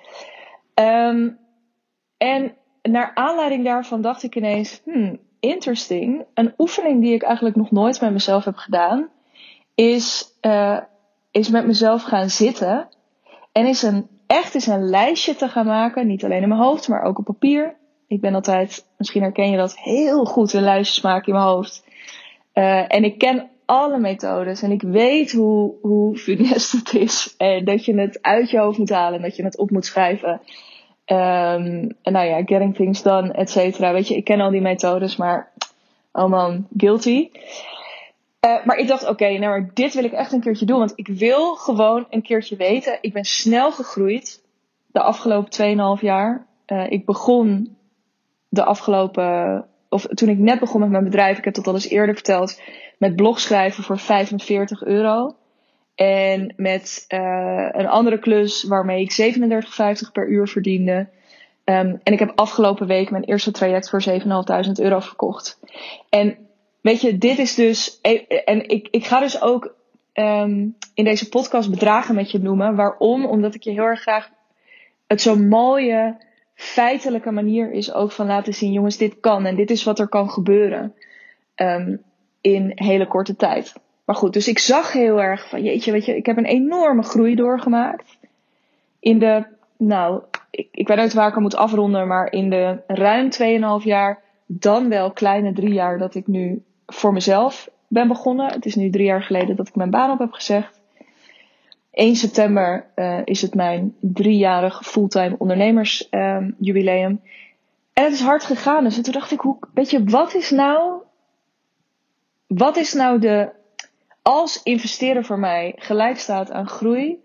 Um, 0.75 1.39
en 2.17 2.55
naar 2.83 3.11
aanleiding 3.15 3.65
daarvan 3.65 4.01
dacht 4.01 4.23
ik 4.23 4.37
ineens, 4.37 4.81
hmm, 4.85 5.19
interesting. 5.41 6.25
Een 6.35 6.55
oefening 6.59 7.01
die 7.01 7.15
ik 7.15 7.23
eigenlijk 7.23 7.57
nog 7.57 7.71
nooit 7.71 8.01
met 8.01 8.13
mezelf 8.13 8.45
heb 8.45 8.57
gedaan, 8.57 9.09
is, 9.75 10.37
uh, 10.41 10.81
is 11.31 11.49
met 11.49 11.67
mezelf 11.67 12.03
gaan 12.03 12.31
zitten 12.31 12.89
en 13.53 13.67
is 13.67 13.83
een 13.83 14.09
echt 14.27 14.55
eens 14.55 14.67
een 14.67 14.89
lijstje 14.89 15.35
te 15.35 15.49
gaan 15.49 15.67
maken. 15.67 16.07
Niet 16.07 16.25
alleen 16.25 16.43
in 16.43 16.49
mijn 16.49 16.61
hoofd, 16.61 16.89
maar 16.89 17.03
ook 17.03 17.19
op 17.19 17.25
papier. 17.25 17.75
Ik 18.09 18.21
ben 18.21 18.35
altijd, 18.35 18.87
misschien 18.97 19.23
herken 19.23 19.51
je 19.51 19.57
dat, 19.57 19.79
heel 19.79 20.25
goed 20.25 20.53
een 20.53 20.63
lijstjes 20.63 21.03
maken 21.03 21.27
in 21.27 21.33
mijn 21.33 21.47
hoofd. 21.47 21.85
Uh, 22.55 22.95
en 22.95 23.05
ik 23.05 23.19
ken 23.19 23.49
alle 23.65 23.99
methodes 23.99 24.63
en 24.63 24.71
ik 24.71 24.83
weet 24.83 25.33
hoe, 25.33 25.75
hoe 25.83 26.17
funest 26.17 26.73
het 26.73 26.95
is. 26.95 27.35
En 27.39 27.65
dat 27.65 27.85
je 27.85 27.95
het 27.95 28.19
uit 28.23 28.51
je 28.51 28.59
hoofd 28.59 28.79
moet 28.79 28.91
halen 28.91 29.17
en 29.17 29.23
dat 29.23 29.37
je 29.37 29.45
het 29.45 29.59
op 29.59 29.71
moet 29.71 29.87
schrijven. 29.87 30.31
Um, 30.31 31.97
en 32.03 32.13
nou 32.13 32.27
ja, 32.27 32.37
getting 32.37 32.75
things 32.75 33.03
done, 33.03 33.33
et 33.33 33.51
cetera. 33.51 33.93
Weet 33.93 34.09
je, 34.09 34.17
ik 34.17 34.25
ken 34.25 34.41
al 34.41 34.51
die 34.51 34.61
methodes, 34.61 35.17
maar 35.17 35.53
oh 36.13 36.29
man, 36.29 36.67
guilty. 36.77 37.29
Uh, 38.47 38.65
maar 38.65 38.77
ik 38.77 38.89
dacht, 38.89 39.09
oké, 39.09 39.29
nou 39.29 39.41
maar 39.41 39.71
dit 39.75 39.95
wil 39.95 40.05
ik 40.05 40.13
echt 40.13 40.33
een 40.33 40.41
keertje 40.41 40.67
doen. 40.67 40.79
Want 40.79 40.93
ik 40.95 41.07
wil 41.07 41.55
gewoon 41.55 42.07
een 42.11 42.23
keertje 42.23 42.57
weten. 42.57 42.99
Ik 43.01 43.13
ben 43.13 43.25
snel 43.25 43.73
gegroeid 43.73 44.43
de 44.87 45.01
afgelopen 45.01 45.99
2,5 45.99 46.03
jaar. 46.03 46.47
Uh, 46.67 46.91
ik 46.91 47.05
begon 47.05 47.77
de 48.49 48.65
afgelopen, 48.65 49.65
of 49.89 50.03
toen 50.03 50.29
ik 50.29 50.39
net 50.39 50.61
begon 50.61 50.81
met 50.81 50.91
mijn 50.91 51.05
bedrijf, 51.05 51.39
ik 51.39 51.45
heb 51.45 51.55
dat 51.55 51.67
al 51.67 51.75
eens 51.75 51.89
eerder 51.89 52.15
verteld, 52.15 52.61
met 52.99 53.17
blogschrijven 53.17 53.85
voor 53.85 53.99
45 53.99 54.85
euro. 54.85 55.37
En 55.95 56.55
met 56.57 57.05
uh, 57.09 57.69
een 57.73 57.89
andere 57.89 58.19
klus 58.19 58.65
waarmee 58.65 59.01
ik 59.01 59.37
37,50 60.07 60.13
per 60.13 60.29
uur 60.29 60.49
verdiende. 60.49 61.09
Um, 61.65 62.01
en 62.03 62.13
ik 62.13 62.19
heb 62.19 62.33
afgelopen 62.35 62.87
week 62.87 63.11
mijn 63.11 63.25
eerste 63.25 63.51
traject 63.51 63.91
voor 63.91 64.05
7.500 64.09 64.73
euro 64.75 65.01
verkocht. 65.01 65.59
En 66.09 66.46
Weet 66.87 67.01
je, 67.01 67.19
dit 67.19 67.39
is 67.39 67.55
dus. 67.55 68.01
En 68.45 68.69
ik, 68.69 68.89
ik 68.91 69.05
ga 69.05 69.21
dus 69.21 69.43
ook 69.43 69.75
um, 70.15 70.77
in 70.95 71.05
deze 71.05 71.29
podcast 71.29 71.71
bedragen 71.71 72.15
met 72.15 72.31
je 72.31 72.39
noemen. 72.39 72.75
Waarom? 72.75 73.27
Omdat 73.27 73.55
ik 73.55 73.63
je 73.63 73.71
heel 73.71 73.85
erg 73.85 74.01
graag 74.01 74.31
het 75.07 75.21
zo'n 75.21 75.49
mooie, 75.49 76.17
feitelijke 76.55 77.31
manier 77.31 77.73
is 77.73 77.93
ook 77.93 78.13
van 78.13 78.27
laten 78.27 78.55
zien: 78.55 78.73
jongens, 78.73 78.97
dit 78.97 79.21
kan 79.21 79.47
en 79.47 79.57
dit 79.57 79.71
is 79.71 79.85
wat 79.85 79.99
er 79.99 80.09
kan 80.09 80.31
gebeuren. 80.31 80.95
Um, 81.57 82.03
in 82.41 82.73
hele 82.75 83.07
korte 83.07 83.37
tijd. 83.37 83.75
Maar 84.05 84.17
goed, 84.17 84.33
dus 84.33 84.49
ik 84.49 84.59
zag 84.59 84.93
heel 84.93 85.23
erg 85.23 85.49
van: 85.49 85.63
jeetje, 85.63 85.93
weet 85.93 86.05
je, 86.05 86.17
ik 86.17 86.27
heb 86.27 86.37
een 86.37 86.45
enorme 86.45 87.03
groei 87.03 87.35
doorgemaakt. 87.35 88.19
In 89.01 89.19
de, 89.19 89.45
nou, 89.77 90.23
ik, 90.51 90.69
ik 90.71 90.89
weet 90.89 90.99
niet 90.99 91.13
waar 91.13 91.29
ik 91.29 91.35
hem 91.35 91.43
moet 91.43 91.57
afronden, 91.57 92.07
maar 92.07 92.33
in 92.33 92.51
de 92.51 92.83
ruim 92.87 93.29
2,5 93.81 93.85
jaar, 93.85 94.23
dan 94.47 94.89
wel 94.89 95.11
kleine 95.11 95.53
drie 95.53 95.73
jaar 95.73 95.99
dat 95.99 96.15
ik 96.15 96.27
nu 96.27 96.65
voor 96.87 97.13
mezelf 97.13 97.69
ben 97.89 98.09
begonnen. 98.09 98.53
Het 98.53 98.67
is 98.67 98.75
nu 98.75 98.91
drie 98.91 99.07
jaar 99.07 99.23
geleden 99.23 99.57
dat 99.57 99.69
ik 99.69 99.75
mijn 99.75 99.91
baan 99.91 100.11
op 100.11 100.19
heb 100.19 100.33
gezegd. 100.33 100.81
1 101.91 102.17
september 102.17 102.87
uh, 102.97 103.19
is 103.25 103.43
het 103.43 103.55
mijn 103.55 103.95
driejarig 104.01 104.81
fulltime 104.85 105.35
ondernemersjubileum. 105.39 107.11
Um, 107.11 107.21
en 107.93 108.05
het 108.05 108.13
is 108.13 108.21
hard 108.21 108.45
gegaan. 108.45 108.85
Dus 108.85 109.01
toen 109.01 109.13
dacht 109.13 109.31
ik, 109.31 109.41
hoe, 109.41 109.59
weet 109.75 109.91
je, 109.91 110.05
wat 110.05 110.35
is 110.35 110.51
nou, 110.51 111.03
wat 112.47 112.77
is 112.77 112.93
nou 112.93 113.19
de, 113.19 113.51
als 114.23 114.63
investeren 114.63 115.25
voor 115.25 115.39
mij 115.39 115.73
gelijk 115.77 116.19
staat 116.19 116.51
aan 116.51 116.69
groei, 116.69 117.25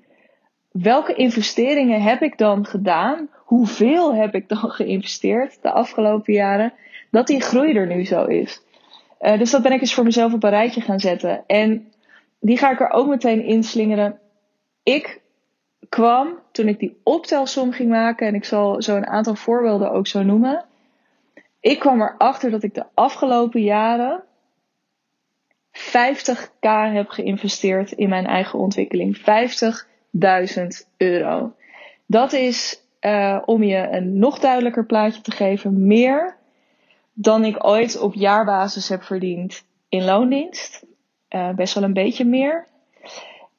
welke 0.72 1.14
investeringen 1.14 2.02
heb 2.02 2.22
ik 2.22 2.38
dan 2.38 2.66
gedaan? 2.66 3.30
Hoeveel 3.36 4.16
heb 4.16 4.36
ik 4.36 4.50
dan 4.50 4.72
geïnvesteerd 4.80 5.62
de 5.62 5.72
afgelopen 5.72 6.34
jaren? 6.34 6.74
Dat 7.10 7.28
die 7.28 7.42
groei 7.42 7.74
er 7.74 7.88
nu 7.88 8.06
zo 8.06 8.26
is. 8.26 8.62
Uh, 9.22 9.38
dus 9.38 9.52
dat 9.52 9.62
ben 9.62 9.72
ik 9.72 9.82
eens 9.82 9.94
voor 9.94 10.04
mezelf 10.04 10.34
op 10.34 10.44
een 10.44 10.50
rijtje 10.50 10.82
gaan 10.82 11.00
zetten. 11.00 11.44
En 11.48 11.92
die 12.40 12.58
ga 12.58 12.72
ik 12.72 12.80
er 12.80 12.92
ook 12.92 13.08
meteen 13.08 13.44
inslingeren. 13.44 14.20
Ik 14.84 15.22
kwam 15.90 16.40
toen 16.52 16.68
ik 16.68 16.80
die 16.80 17.00
optelsom 17.04 17.72
ging 17.72 17.90
maken, 17.90 18.28
en 18.28 18.36
ik 18.36 18.46
zal 18.46 18.82
zo 18.82 18.96
een 18.96 19.08
aantal 19.08 19.36
voorbeelden 19.36 19.92
ook 19.92 20.08
zo 20.08 20.24
noemen. 20.24 20.66
Ik 21.60 21.80
kwam 21.80 22.02
erachter 22.02 22.52
dat 22.52 22.64
ik 22.64 22.74
de 22.74 22.86
afgelopen 22.94 23.62
jaren 23.62 24.24
50k 25.72 26.70
heb 26.94 27.10
geïnvesteerd 27.10 27.92
in 27.92 28.10
mijn 28.10 28.26
eigen 28.26 28.60
ontwikkeling. 28.60 29.18
50.000 29.18 29.24
euro. 30.98 31.54
Dat 32.06 32.34
is, 32.34 32.82
uh, 33.02 33.42
om 33.46 33.64
je 33.64 33.88
een 33.92 34.20
nog 34.20 34.40
duidelijker 34.40 34.86
plaatje 34.86 35.22
te 35.22 35.32
geven, 35.32 35.88
meer 35.88 36.40
dan 37.14 37.46
ik 37.46 37.66
ooit 37.66 38.00
op 38.00 38.14
jaarbasis 38.14 38.90
heb 38.90 39.04
verdiend 39.04 39.64
in 39.90 40.04
loondienst. 40.04 40.86
Uh, 41.30 41.50
best 41.50 41.74
wel 41.74 41.84
een 41.84 41.94
beetje 41.94 42.26
meer. 42.26 42.68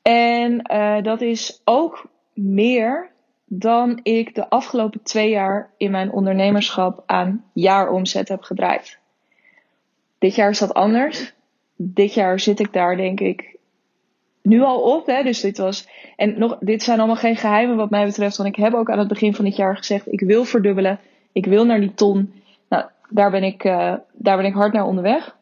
En 0.03 0.73
uh, 0.73 1.03
dat 1.03 1.21
is 1.21 1.61
ook 1.65 2.07
meer 2.35 3.11
dan 3.45 4.01
ik 4.03 4.35
de 4.35 4.49
afgelopen 4.49 5.03
twee 5.03 5.31
jaar 5.31 5.71
in 5.77 5.91
mijn 5.91 6.13
ondernemerschap 6.13 7.03
aan 7.07 7.45
jaaromzet 7.53 8.29
heb 8.29 8.43
gedraaid. 8.43 8.99
Dit 10.19 10.35
jaar 10.35 10.51
is 10.51 10.59
dat 10.59 10.75
anders. 10.75 11.35
Dit 11.77 12.15
jaar 12.15 12.41
zit 12.41 12.61
ik 12.61 12.73
daar 12.73 12.97
denk 12.97 13.21
ik 13.21 13.57
nu 14.43 14.63
al 14.63 14.81
op. 14.81 15.07
Hè? 15.07 15.23
Dus 15.23 15.41
dit 15.41 15.59
was. 15.59 15.89
En 16.17 16.39
nog, 16.39 16.59
dit 16.61 16.83
zijn 16.83 16.99
allemaal 16.99 17.17
geen 17.17 17.37
geheimen 17.37 17.77
wat 17.77 17.91
mij 17.91 18.07
betreft. 18.07 18.37
Want 18.37 18.49
ik 18.49 18.57
heb 18.57 18.75
ook 18.75 18.91
aan 18.91 18.99
het 18.99 19.09
begin 19.09 19.35
van 19.35 19.45
dit 19.45 19.57
jaar 19.57 19.77
gezegd: 19.77 20.13
ik 20.13 20.21
wil 20.21 20.45
verdubbelen. 20.45 21.01
Ik 21.33 21.47
wil 21.47 21.65
naar 21.65 21.81
die 21.81 21.95
ton. 21.95 22.42
Daar 23.13 23.31
ben 23.31 23.43
ik, 23.43 23.65
uh, 23.65 23.95
daar 24.13 24.37
ben 24.37 24.47
ik 24.47 24.55
hard 24.55 24.73
naar 24.73 24.87
onderweg. 24.87 25.37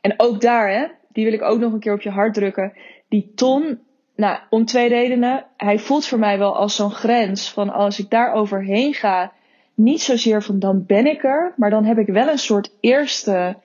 En 0.00 0.14
ook 0.16 0.40
daar, 0.40 0.70
hè, 0.70 0.86
die 1.08 1.24
wil 1.24 1.34
ik 1.34 1.42
ook 1.42 1.58
nog 1.58 1.72
een 1.72 1.80
keer 1.80 1.94
op 1.94 2.00
je 2.00 2.10
hart 2.10 2.34
drukken. 2.34 2.72
Die 3.08 3.32
ton, 3.34 3.80
nou, 4.16 4.38
om 4.50 4.64
twee 4.64 4.88
redenen. 4.88 5.46
Hij 5.56 5.78
voelt 5.78 6.06
voor 6.06 6.18
mij 6.18 6.38
wel 6.38 6.56
als 6.56 6.76
zo'n 6.76 6.90
grens 6.90 7.50
van 7.50 7.70
als 7.70 7.98
ik 7.98 8.10
daar 8.10 8.32
overheen 8.32 8.94
ga, 8.94 9.32
niet 9.74 10.02
zozeer 10.02 10.42
van 10.42 10.58
dan 10.58 10.86
ben 10.86 11.06
ik 11.06 11.24
er, 11.24 11.52
maar 11.56 11.70
dan 11.70 11.84
heb 11.84 11.98
ik 11.98 12.06
wel 12.06 12.28
een 12.28 12.38
soort 12.38 12.72
eerste, 12.80 13.56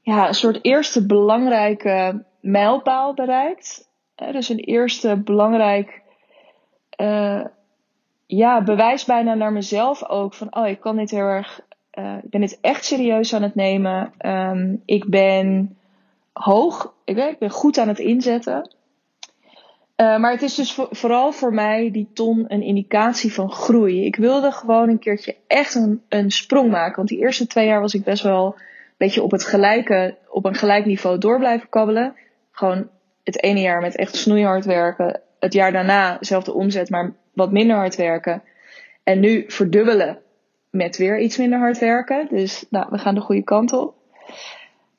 ja, 0.00 0.28
een 0.28 0.34
soort 0.34 0.58
eerste 0.62 1.06
belangrijke 1.06 2.24
mijlpaal 2.40 3.14
bereikt. 3.14 3.88
dus 4.14 4.48
een 4.48 4.58
eerste 4.58 5.16
belangrijk, 5.16 6.02
uh, 7.00 7.44
ja, 8.26 8.62
bewijs 8.62 9.04
bijna 9.04 9.34
naar 9.34 9.52
mezelf 9.52 10.08
ook 10.08 10.34
van, 10.34 10.56
oh, 10.56 10.66
ik 10.66 10.80
kan 10.80 10.96
dit 10.96 11.10
heel 11.10 11.26
erg, 11.26 11.60
uh, 11.98 12.16
ik 12.22 12.30
ben 12.30 12.40
dit 12.40 12.58
echt 12.60 12.84
serieus 12.84 13.34
aan 13.34 13.42
het 13.42 13.54
nemen. 13.54 14.12
Um, 14.26 14.82
ik 14.84 15.04
ben 15.04 15.76
hoog. 16.32 16.94
Ik, 17.04 17.14
weet, 17.14 17.32
ik 17.32 17.38
ben 17.38 17.50
goed 17.50 17.78
aan 17.78 17.88
het 17.88 17.98
inzetten. 17.98 18.70
Uh, 19.96 20.18
maar 20.18 20.32
het 20.32 20.42
is 20.42 20.54
dus 20.54 20.78
vooral 20.90 21.32
voor 21.32 21.54
mij 21.54 21.90
die 21.90 22.08
ton 22.12 22.44
een 22.48 22.62
indicatie 22.62 23.32
van 23.32 23.50
groei. 23.50 24.04
Ik 24.04 24.16
wilde 24.16 24.50
gewoon 24.50 24.88
een 24.88 24.98
keertje 24.98 25.36
echt 25.46 25.74
een, 25.74 26.02
een 26.08 26.30
sprong 26.30 26.70
maken. 26.70 26.96
Want 26.96 27.08
die 27.08 27.18
eerste 27.18 27.46
twee 27.46 27.66
jaar 27.66 27.80
was 27.80 27.94
ik 27.94 28.04
best 28.04 28.22
wel 28.22 28.46
een 28.46 28.62
beetje 28.96 29.22
op 29.22 29.30
het 29.30 29.44
gelijke, 29.44 30.16
op 30.28 30.44
een 30.44 30.54
gelijk 30.54 30.84
niveau 30.84 31.18
door 31.18 31.38
blijven 31.38 31.68
kabbelen. 31.68 32.14
Gewoon 32.50 32.88
het 33.22 33.42
ene 33.42 33.60
jaar 33.60 33.80
met 33.80 33.96
echt 33.96 34.16
snoeihard 34.16 34.64
werken. 34.64 35.20
Het 35.38 35.52
jaar 35.52 35.72
daarna 35.72 36.18
dezelfde 36.18 36.52
omzet, 36.52 36.90
maar 36.90 37.12
wat 37.32 37.52
minder 37.52 37.76
hard 37.76 37.96
werken. 37.96 38.42
En 39.02 39.20
nu 39.20 39.44
verdubbelen 39.46 40.18
met 40.74 40.96
weer 40.96 41.20
iets 41.20 41.36
minder 41.36 41.58
hard 41.58 41.78
werken. 41.78 42.26
Dus 42.30 42.64
nou, 42.70 42.86
we 42.90 42.98
gaan 42.98 43.14
de 43.14 43.20
goede 43.20 43.44
kant 43.44 43.72
op. 43.72 43.94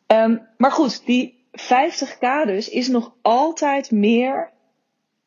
Um, 0.08 0.42
maar 0.58 0.72
goed, 0.72 1.06
die 1.06 1.46
50k 1.52 2.46
dus 2.46 2.70
is 2.70 2.88
nog 2.88 3.14
altijd 3.22 3.92
meer 3.92 4.50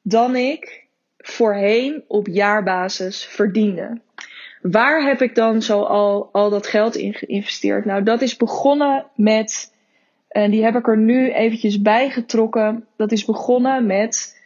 dan 0.03 0.37
ik 0.37 0.87
voorheen 1.19 2.05
op 2.07 2.27
jaarbasis 2.27 3.25
verdiende. 3.25 4.01
Waar 4.63 5.03
heb 5.03 5.23
ik 5.23 5.35
dan 5.35 5.63
zo 5.63 5.83
al, 5.83 6.29
al 6.33 6.51
dat 6.51 6.67
geld 6.67 6.97
in 6.97 7.15
geïnvesteerd? 7.15 7.85
Nou, 7.85 8.03
dat 8.03 8.23
is 8.23 8.37
begonnen 8.37 9.07
met, 9.15 9.75
en 10.29 10.51
die 10.51 10.65
heb 10.65 10.75
ik 10.75 10.89
er 10.89 10.99
nu 10.99 11.33
eventjes 11.33 11.83
bijgetrokken. 11.83 12.87
Dat 12.97 13.13
is 13.13 13.25
begonnen 13.25 13.87
met 13.87 14.41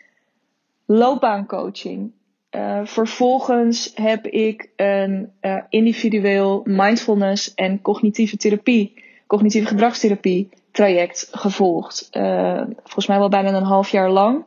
loopbaancoaching. 0.86 2.12
Uh, 2.56 2.80
vervolgens 2.84 3.92
heb 3.94 4.26
ik 4.26 4.70
een 4.76 5.32
uh, 5.40 5.62
individueel 5.68 6.62
mindfulness 6.64 7.54
en 7.54 7.80
cognitieve 7.80 8.36
therapie 8.36 9.02
cognitieve 9.26 9.66
gedragstherapie 9.66 10.48
traject 10.70 11.28
gevolgd. 11.30 12.08
Uh, 12.12 12.62
volgens 12.82 13.06
mij 13.06 13.18
wel 13.18 13.28
bijna 13.28 13.52
een 13.52 13.62
half 13.62 13.88
jaar 13.88 14.10
lang. 14.10 14.44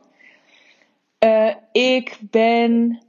Ik 1.72 2.18
ben. 2.30 3.00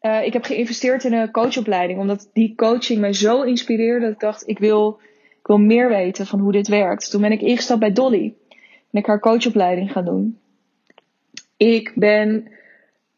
Ik 0.00 0.32
heb 0.32 0.44
geïnvesteerd 0.44 1.04
in 1.04 1.12
een 1.12 1.30
coachopleiding, 1.30 1.98
omdat 1.98 2.30
die 2.32 2.54
coaching 2.54 3.00
mij 3.00 3.12
zo 3.12 3.42
inspireerde 3.42 4.04
dat 4.04 4.14
ik 4.14 4.20
dacht: 4.20 4.48
ik 4.48 4.58
wil, 4.58 5.00
ik 5.40 5.46
wil 5.46 5.58
meer 5.58 5.88
weten 5.88 6.26
van 6.26 6.38
hoe 6.38 6.52
dit 6.52 6.68
werkt. 6.68 7.10
Toen 7.10 7.20
ben 7.20 7.32
ik 7.32 7.40
ingestapt 7.40 7.80
bij 7.80 7.92
Dolly. 7.92 8.34
En 8.90 9.00
ik 9.00 9.06
haar 9.06 9.20
coachopleiding 9.20 9.92
gaan 9.92 10.04
doen. 10.04 10.38
Ik 11.56 11.92
ben, 11.94 12.48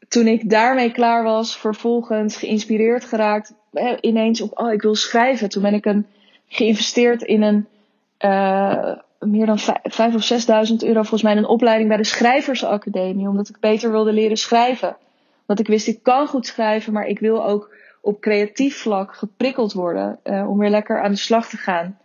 toen 0.08 0.26
ik 0.26 0.50
daarmee 0.50 0.92
klaar 0.92 1.22
was, 1.22 1.56
vervolgens 1.56 2.36
geïnspireerd 2.36 3.04
geraakt. 3.04 3.54
Ineens 4.00 4.40
op, 4.40 4.60
oh, 4.60 4.72
ik 4.72 4.82
wil 4.82 4.94
schrijven. 4.94 5.48
Toen 5.48 5.62
ben 5.62 5.74
ik 5.74 5.84
een, 5.84 6.06
geïnvesteerd 6.48 7.22
in 7.22 7.42
een 7.42 7.66
uh, 8.20 8.92
meer 9.20 9.46
dan 9.46 9.58
vijf 9.82 10.14
of 10.14 10.22
zesduizend 10.22 10.84
euro 10.84 11.00
volgens 11.00 11.22
mij 11.22 11.36
een 11.36 11.46
opleiding 11.46 11.88
bij 11.88 11.98
de 11.98 12.04
Schrijversacademie. 12.04 13.28
Omdat 13.28 13.48
ik 13.48 13.60
beter 13.60 13.90
wilde 13.90 14.12
leren 14.12 14.36
schrijven. 14.36 14.96
Want 15.46 15.60
ik 15.60 15.66
wist, 15.66 15.86
ik 15.86 16.02
kan 16.02 16.26
goed 16.26 16.46
schrijven, 16.46 16.92
maar 16.92 17.06
ik 17.06 17.18
wil 17.18 17.46
ook 17.46 17.74
op 18.00 18.20
creatief 18.20 18.76
vlak 18.76 19.14
geprikkeld 19.14 19.72
worden. 19.72 20.18
Uh, 20.24 20.50
om 20.50 20.58
weer 20.58 20.70
lekker 20.70 21.02
aan 21.02 21.10
de 21.10 21.16
slag 21.16 21.48
te 21.48 21.56
gaan. 21.56 21.98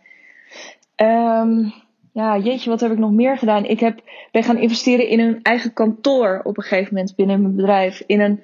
Um, 0.96 1.72
ja, 2.12 2.38
jeetje, 2.38 2.70
wat 2.70 2.80
heb 2.80 2.92
ik 2.92 2.98
nog 2.98 3.10
meer 3.10 3.38
gedaan? 3.38 3.64
Ik 3.64 3.80
heb, 3.80 4.00
ben 4.30 4.42
gaan 4.42 4.58
investeren 4.58 5.08
in 5.08 5.20
een 5.20 5.42
eigen 5.42 5.72
kantoor 5.72 6.40
op 6.44 6.56
een 6.56 6.62
gegeven 6.62 6.94
moment 6.94 7.16
binnen 7.16 7.42
mijn 7.42 7.56
bedrijf. 7.56 8.02
In 8.06 8.20
een 8.20 8.42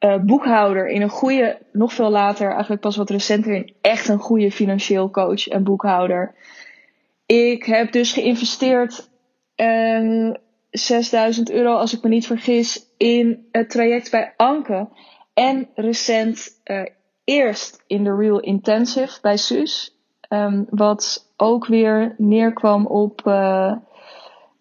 uh, 0.00 0.18
boekhouder, 0.20 0.88
in 0.88 1.02
een 1.02 1.08
goede, 1.08 1.58
nog 1.72 1.92
veel 1.92 2.10
later, 2.10 2.50
eigenlijk 2.50 2.80
pas 2.80 2.96
wat 2.96 3.10
recenter, 3.10 3.54
in 3.54 3.74
echt 3.80 4.08
een 4.08 4.18
goede 4.18 4.50
financieel 4.50 5.10
coach 5.10 5.48
en 5.48 5.64
boekhouder. 5.64 6.34
Ik 7.26 7.64
heb 7.64 7.92
dus 7.92 8.12
geïnvesteerd 8.12 9.10
uh, 9.56 9.96
ehm, 9.96 10.34
6000 10.70 11.50
euro, 11.50 11.74
als 11.74 11.94
ik 11.94 12.02
me 12.02 12.08
niet 12.08 12.26
vergis, 12.26 12.86
in 12.96 13.48
het 13.52 13.70
traject 13.70 14.10
bij 14.10 14.34
Anke. 14.36 14.88
En 15.34 15.68
recent 15.74 16.60
uh, 16.64 16.82
eerst 17.24 17.82
in 17.86 18.04
de 18.04 18.16
Real 18.16 18.40
Intensive 18.40 19.18
bij 19.20 19.36
SUS. 19.36 19.93
Um, 20.34 20.66
wat 20.70 21.32
ook 21.36 21.66
weer 21.66 22.14
neerkwam 22.18 22.86
op. 22.86 23.22
Uh, 23.26 23.72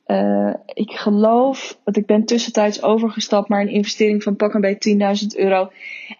uh, 0.07 0.53
ik 0.65 0.91
geloof 0.91 1.79
dat 1.83 1.97
ik 1.97 2.05
ben 2.05 2.25
tussentijds 2.25 2.83
overgestapt 2.83 3.49
naar 3.49 3.61
een 3.61 3.69
investering 3.69 4.23
van 4.23 4.35
pak 4.35 4.53
en 4.53 4.61
bij 4.61 4.77
10.000 5.23 5.39
euro. 5.39 5.71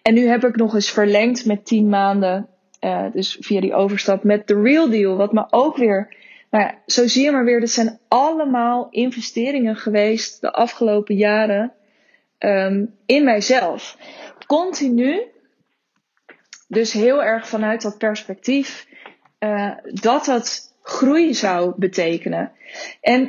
En 0.02 0.14
nu 0.14 0.26
heb 0.26 0.44
ik 0.44 0.56
nog 0.56 0.74
eens 0.74 0.90
verlengd 0.90 1.44
met 1.44 1.66
10 1.66 1.88
maanden. 1.88 2.48
Uh, 2.80 3.04
dus 3.12 3.36
via 3.40 3.60
die 3.60 3.74
overstap 3.74 4.24
met 4.24 4.46
de 4.46 4.60
Real 4.62 4.90
Deal. 4.90 5.16
Wat 5.16 5.32
me 5.32 5.46
ook 5.50 5.76
weer 5.76 6.14
nou 6.54 6.66
ja, 6.66 6.78
zo 6.86 7.06
zie 7.06 7.24
je 7.24 7.30
maar 7.30 7.44
weer, 7.44 7.60
dit 7.60 7.70
zijn 7.70 7.98
allemaal 8.08 8.88
investeringen 8.90 9.76
geweest 9.76 10.40
de 10.40 10.52
afgelopen 10.52 11.14
jaren 11.14 11.72
um, 12.38 12.94
in 13.06 13.24
mijzelf. 13.24 13.98
Continu, 14.46 15.22
dus 16.68 16.92
heel 16.92 17.22
erg 17.24 17.48
vanuit 17.48 17.82
dat 17.82 17.98
perspectief, 17.98 18.86
uh, 19.44 19.70
dat 19.84 20.26
het 20.26 20.72
groei 20.82 21.34
zou 21.34 21.72
betekenen. 21.76 22.52
En 23.00 23.22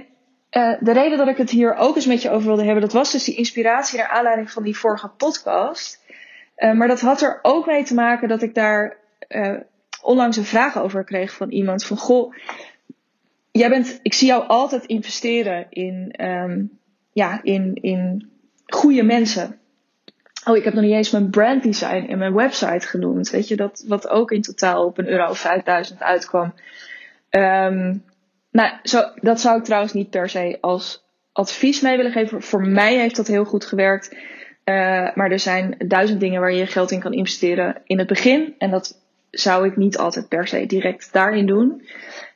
uh, 0.51 0.73
de 0.79 0.91
reden 0.91 1.17
dat 1.17 1.27
ik 1.27 1.37
het 1.37 1.49
hier 1.49 1.75
ook 1.75 1.95
eens 1.95 2.05
met 2.05 2.21
je 2.21 2.29
over 2.29 2.47
wilde 2.47 2.63
hebben, 2.63 2.81
dat 2.81 2.93
was 2.93 3.11
dus 3.11 3.23
die 3.23 3.35
inspiratie 3.35 3.97
naar 3.97 4.09
aanleiding 4.09 4.51
van 4.51 4.63
die 4.63 4.77
vorige 4.77 5.07
podcast. 5.07 6.03
Uh, 6.57 6.73
maar 6.73 6.87
dat 6.87 7.01
had 7.01 7.21
er 7.21 7.39
ook 7.41 7.65
mee 7.65 7.83
te 7.83 7.93
maken 7.93 8.27
dat 8.27 8.41
ik 8.41 8.53
daar 8.53 8.97
onlangs 10.01 10.37
een 10.37 10.45
vraag 10.45 10.77
over 10.77 11.03
kreeg 11.03 11.33
van 11.33 11.49
iemand 11.49 11.85
van 11.85 11.97
goh 11.97 12.33
jij 13.59 13.69
bent, 13.69 13.99
ik 14.01 14.13
zie 14.13 14.27
jou 14.27 14.47
altijd 14.47 14.85
investeren 14.85 15.65
in, 15.69 16.25
um, 16.25 16.79
ja, 17.11 17.43
in, 17.43 17.75
in 17.81 18.29
goede 18.65 19.03
mensen. 19.03 19.59
Oh, 20.45 20.57
ik 20.57 20.63
heb 20.63 20.73
nog 20.73 20.83
niet 20.83 20.93
eens 20.93 21.11
mijn 21.11 21.29
branddesign 21.29 22.05
en 22.09 22.17
mijn 22.17 22.33
website 22.33 22.87
genoemd. 22.87 23.29
Weet 23.29 23.47
je, 23.47 23.55
dat 23.55 23.83
wat 23.87 24.07
ook 24.07 24.31
in 24.31 24.41
totaal 24.41 24.85
op 24.85 24.97
een 24.97 25.07
euro 25.07 25.33
5000 25.33 26.01
uitkwam. 26.01 26.53
Um, 27.29 28.03
nou, 28.51 28.73
zo, 28.83 29.01
dat 29.15 29.41
zou 29.41 29.57
ik 29.57 29.63
trouwens 29.63 29.93
niet 29.93 30.09
per 30.09 30.29
se 30.29 30.57
als 30.61 31.05
advies 31.31 31.81
mee 31.81 31.97
willen 31.97 32.11
geven. 32.11 32.41
Voor 32.41 32.67
mij 32.67 32.95
heeft 32.97 33.15
dat 33.15 33.27
heel 33.27 33.45
goed 33.45 33.65
gewerkt. 33.65 34.15
Uh, 34.65 35.15
maar 35.15 35.31
er 35.31 35.39
zijn 35.39 35.75
duizend 35.87 36.19
dingen 36.19 36.41
waar 36.41 36.53
je 36.53 36.65
geld 36.65 36.91
in 36.91 36.99
kan 36.99 37.13
investeren 37.13 37.81
in 37.83 37.97
het 37.97 38.07
begin. 38.07 38.55
En 38.57 38.71
dat 38.71 39.01
zou 39.31 39.67
ik 39.67 39.77
niet 39.77 39.97
altijd 39.97 40.27
per 40.27 40.47
se 40.47 40.65
direct 40.65 41.09
daarin 41.13 41.45
doen. 41.45 41.87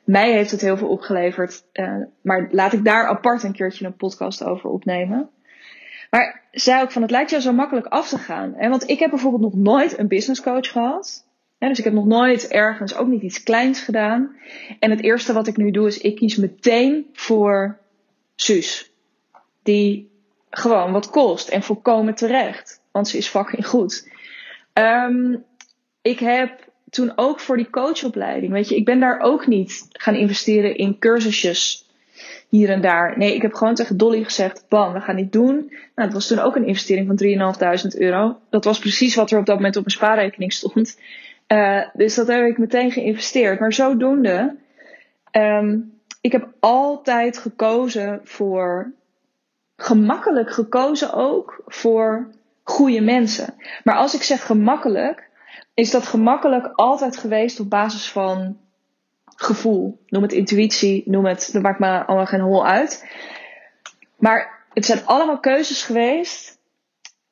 Mij 0.04 0.32
heeft 0.32 0.50
het 0.50 0.60
heel 0.60 0.76
veel 0.76 0.88
opgeleverd. 0.88 1.64
Uh, 1.72 1.96
maar 2.22 2.48
laat 2.50 2.72
ik 2.72 2.84
daar 2.84 3.06
apart 3.06 3.42
een 3.42 3.52
keertje 3.52 3.86
een 3.86 3.96
podcast 3.96 4.44
over 4.44 4.70
opnemen. 4.70 5.30
Maar 6.10 6.42
zei 6.52 6.82
ook 6.82 6.92
van 6.92 7.02
het 7.02 7.10
lijkt 7.10 7.30
jou 7.30 7.42
zo 7.42 7.52
makkelijk 7.52 7.86
af 7.86 8.08
te 8.08 8.18
gaan. 8.18 8.54
Hè? 8.56 8.68
Want 8.68 8.88
ik 8.88 8.98
heb 8.98 9.10
bijvoorbeeld 9.10 9.42
nog 9.42 9.54
nooit 9.54 9.98
een 9.98 10.08
business 10.08 10.40
coach 10.40 10.68
gehad. 10.68 11.24
dus 11.58 11.78
ik 11.78 11.84
heb 11.84 11.92
nog 11.92 12.06
nooit 12.06 12.48
ergens 12.48 12.94
ook 12.94 13.06
niet 13.06 13.22
iets 13.22 13.42
kleins 13.42 13.80
gedaan. 13.80 14.36
En 14.78 14.90
het 14.90 15.02
eerste 15.02 15.32
wat 15.32 15.46
ik 15.46 15.56
nu 15.56 15.70
doe 15.70 15.86
is 15.86 15.98
ik 15.98 16.16
kies 16.16 16.36
meteen 16.36 17.06
voor 17.12 17.78
Suus. 18.34 18.90
Die 19.62 20.10
gewoon 20.50 20.92
wat 20.92 21.10
kost 21.10 21.48
en 21.48 21.62
volkomen 21.62 22.14
terecht. 22.14 22.80
Want 22.90 23.08
ze 23.08 23.16
is 23.16 23.28
fucking 23.28 23.66
goed. 23.66 24.08
Um, 24.72 25.44
ik 26.02 26.18
heb 26.18 26.68
toen 26.90 27.12
ook 27.16 27.40
voor 27.40 27.56
die 27.56 27.70
coachopleiding, 27.70 28.52
weet 28.52 28.68
je, 28.68 28.76
ik 28.76 28.84
ben 28.84 29.00
daar 29.00 29.20
ook 29.20 29.46
niet 29.46 29.86
gaan 29.92 30.14
investeren 30.14 30.76
in 30.76 30.98
cursusjes 30.98 31.89
hier 32.48 32.70
en 32.70 32.80
daar. 32.80 33.18
Nee, 33.18 33.34
ik 33.34 33.42
heb 33.42 33.54
gewoon 33.54 33.74
tegen 33.74 33.96
Dolly 33.96 34.24
gezegd: 34.24 34.64
Bam, 34.68 34.92
we 34.92 35.00
gaan 35.00 35.16
dit 35.16 35.32
doen. 35.32 35.56
Nou, 35.94 36.08
dat 36.08 36.12
was 36.12 36.26
toen 36.26 36.38
ook 36.38 36.56
een 36.56 36.66
investering 36.66 37.06
van 37.06 37.78
3.500 37.92 37.98
euro. 37.98 38.38
Dat 38.50 38.64
was 38.64 38.78
precies 38.78 39.14
wat 39.14 39.30
er 39.30 39.38
op 39.38 39.46
dat 39.46 39.56
moment 39.56 39.76
op 39.76 39.84
mijn 39.84 39.96
spaarrekening 39.96 40.52
stond. 40.52 40.98
Uh, 41.48 41.82
dus 41.92 42.14
dat 42.14 42.26
heb 42.26 42.46
ik 42.46 42.58
meteen 42.58 42.90
geïnvesteerd. 42.90 43.60
Maar 43.60 43.72
zodoende, 43.72 44.56
um, 45.32 46.00
ik 46.20 46.32
heb 46.32 46.48
altijd 46.60 47.38
gekozen 47.38 48.20
voor, 48.24 48.92
gemakkelijk 49.76 50.50
gekozen 50.50 51.12
ook 51.12 51.62
voor 51.66 52.30
goede 52.62 53.00
mensen. 53.00 53.54
Maar 53.84 53.96
als 53.96 54.14
ik 54.14 54.22
zeg 54.22 54.46
gemakkelijk, 54.46 55.28
is 55.74 55.90
dat 55.90 56.06
gemakkelijk 56.06 56.66
altijd 56.74 57.16
geweest 57.16 57.60
op 57.60 57.70
basis 57.70 58.10
van 58.10 58.56
gevoel. 59.42 60.00
Noem 60.06 60.22
het 60.22 60.32
intuïtie, 60.32 61.02
noem 61.06 61.26
het, 61.26 61.48
dat 61.52 61.62
maakt 61.62 61.78
me 61.78 62.04
allemaal 62.04 62.26
geen 62.26 62.40
hol 62.40 62.66
uit. 62.66 63.06
Maar 64.16 64.64
het 64.72 64.84
zijn 64.84 65.06
allemaal 65.06 65.40
keuzes 65.40 65.82
geweest 65.82 66.58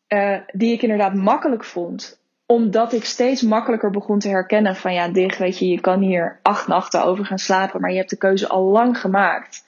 uh, 0.08 0.38
die 0.52 0.72
ik 0.72 0.82
inderdaad 0.82 1.14
makkelijk 1.14 1.64
vond. 1.64 2.20
Omdat 2.46 2.92
ik 2.92 3.04
steeds 3.04 3.42
makkelijker 3.42 3.90
begon 3.90 4.18
te 4.18 4.28
herkennen 4.28 4.76
van 4.76 4.92
ja, 4.92 5.08
dicht, 5.08 5.38
weet 5.38 5.58
je, 5.58 5.68
je 5.68 5.80
kan 5.80 6.00
hier 6.00 6.38
acht 6.42 6.66
nachten 6.66 7.04
over 7.04 7.24
gaan 7.24 7.38
slapen, 7.38 7.80
maar 7.80 7.90
je 7.90 7.96
hebt 7.96 8.10
de 8.10 8.16
keuze 8.16 8.48
al 8.48 8.62
lang 8.62 9.00
gemaakt. 9.00 9.66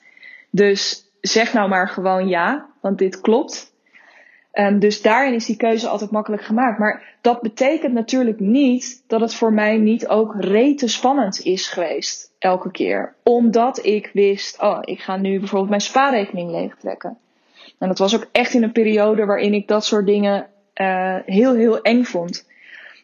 Dus 0.49 1.11
zeg 1.21 1.53
nou 1.53 1.69
maar 1.69 1.89
gewoon 1.89 2.27
ja, 2.27 2.69
want 2.79 2.97
dit 2.97 3.21
klopt. 3.21 3.70
Um, 4.53 4.79
dus 4.79 5.01
daarin 5.01 5.33
is 5.33 5.45
die 5.45 5.55
keuze 5.55 5.87
altijd 5.87 6.11
makkelijk 6.11 6.43
gemaakt. 6.43 6.79
Maar 6.79 7.03
dat 7.21 7.41
betekent 7.41 7.93
natuurlijk 7.93 8.39
niet 8.39 9.03
dat 9.07 9.21
het 9.21 9.35
voor 9.35 9.53
mij 9.53 9.77
niet 9.77 10.07
ook 10.07 10.35
rete 10.37 10.87
spannend 10.87 11.39
is 11.39 11.67
geweest. 11.67 12.31
Elke 12.39 12.71
keer. 12.71 13.13
Omdat 13.23 13.85
ik 13.85 14.09
wist, 14.13 14.61
oh, 14.61 14.77
ik 14.81 14.99
ga 14.99 15.17
nu 15.17 15.39
bijvoorbeeld 15.39 15.69
mijn 15.69 15.81
spaarrekening 15.81 16.51
leegtrekken. 16.51 17.17
En 17.79 17.87
dat 17.87 17.97
was 17.97 18.15
ook 18.15 18.27
echt 18.31 18.53
in 18.53 18.63
een 18.63 18.71
periode 18.71 19.25
waarin 19.25 19.53
ik 19.53 19.67
dat 19.67 19.85
soort 19.85 20.05
dingen 20.05 20.47
uh, 20.75 21.15
heel, 21.25 21.55
heel 21.55 21.81
eng 21.81 22.03
vond. 22.03 22.45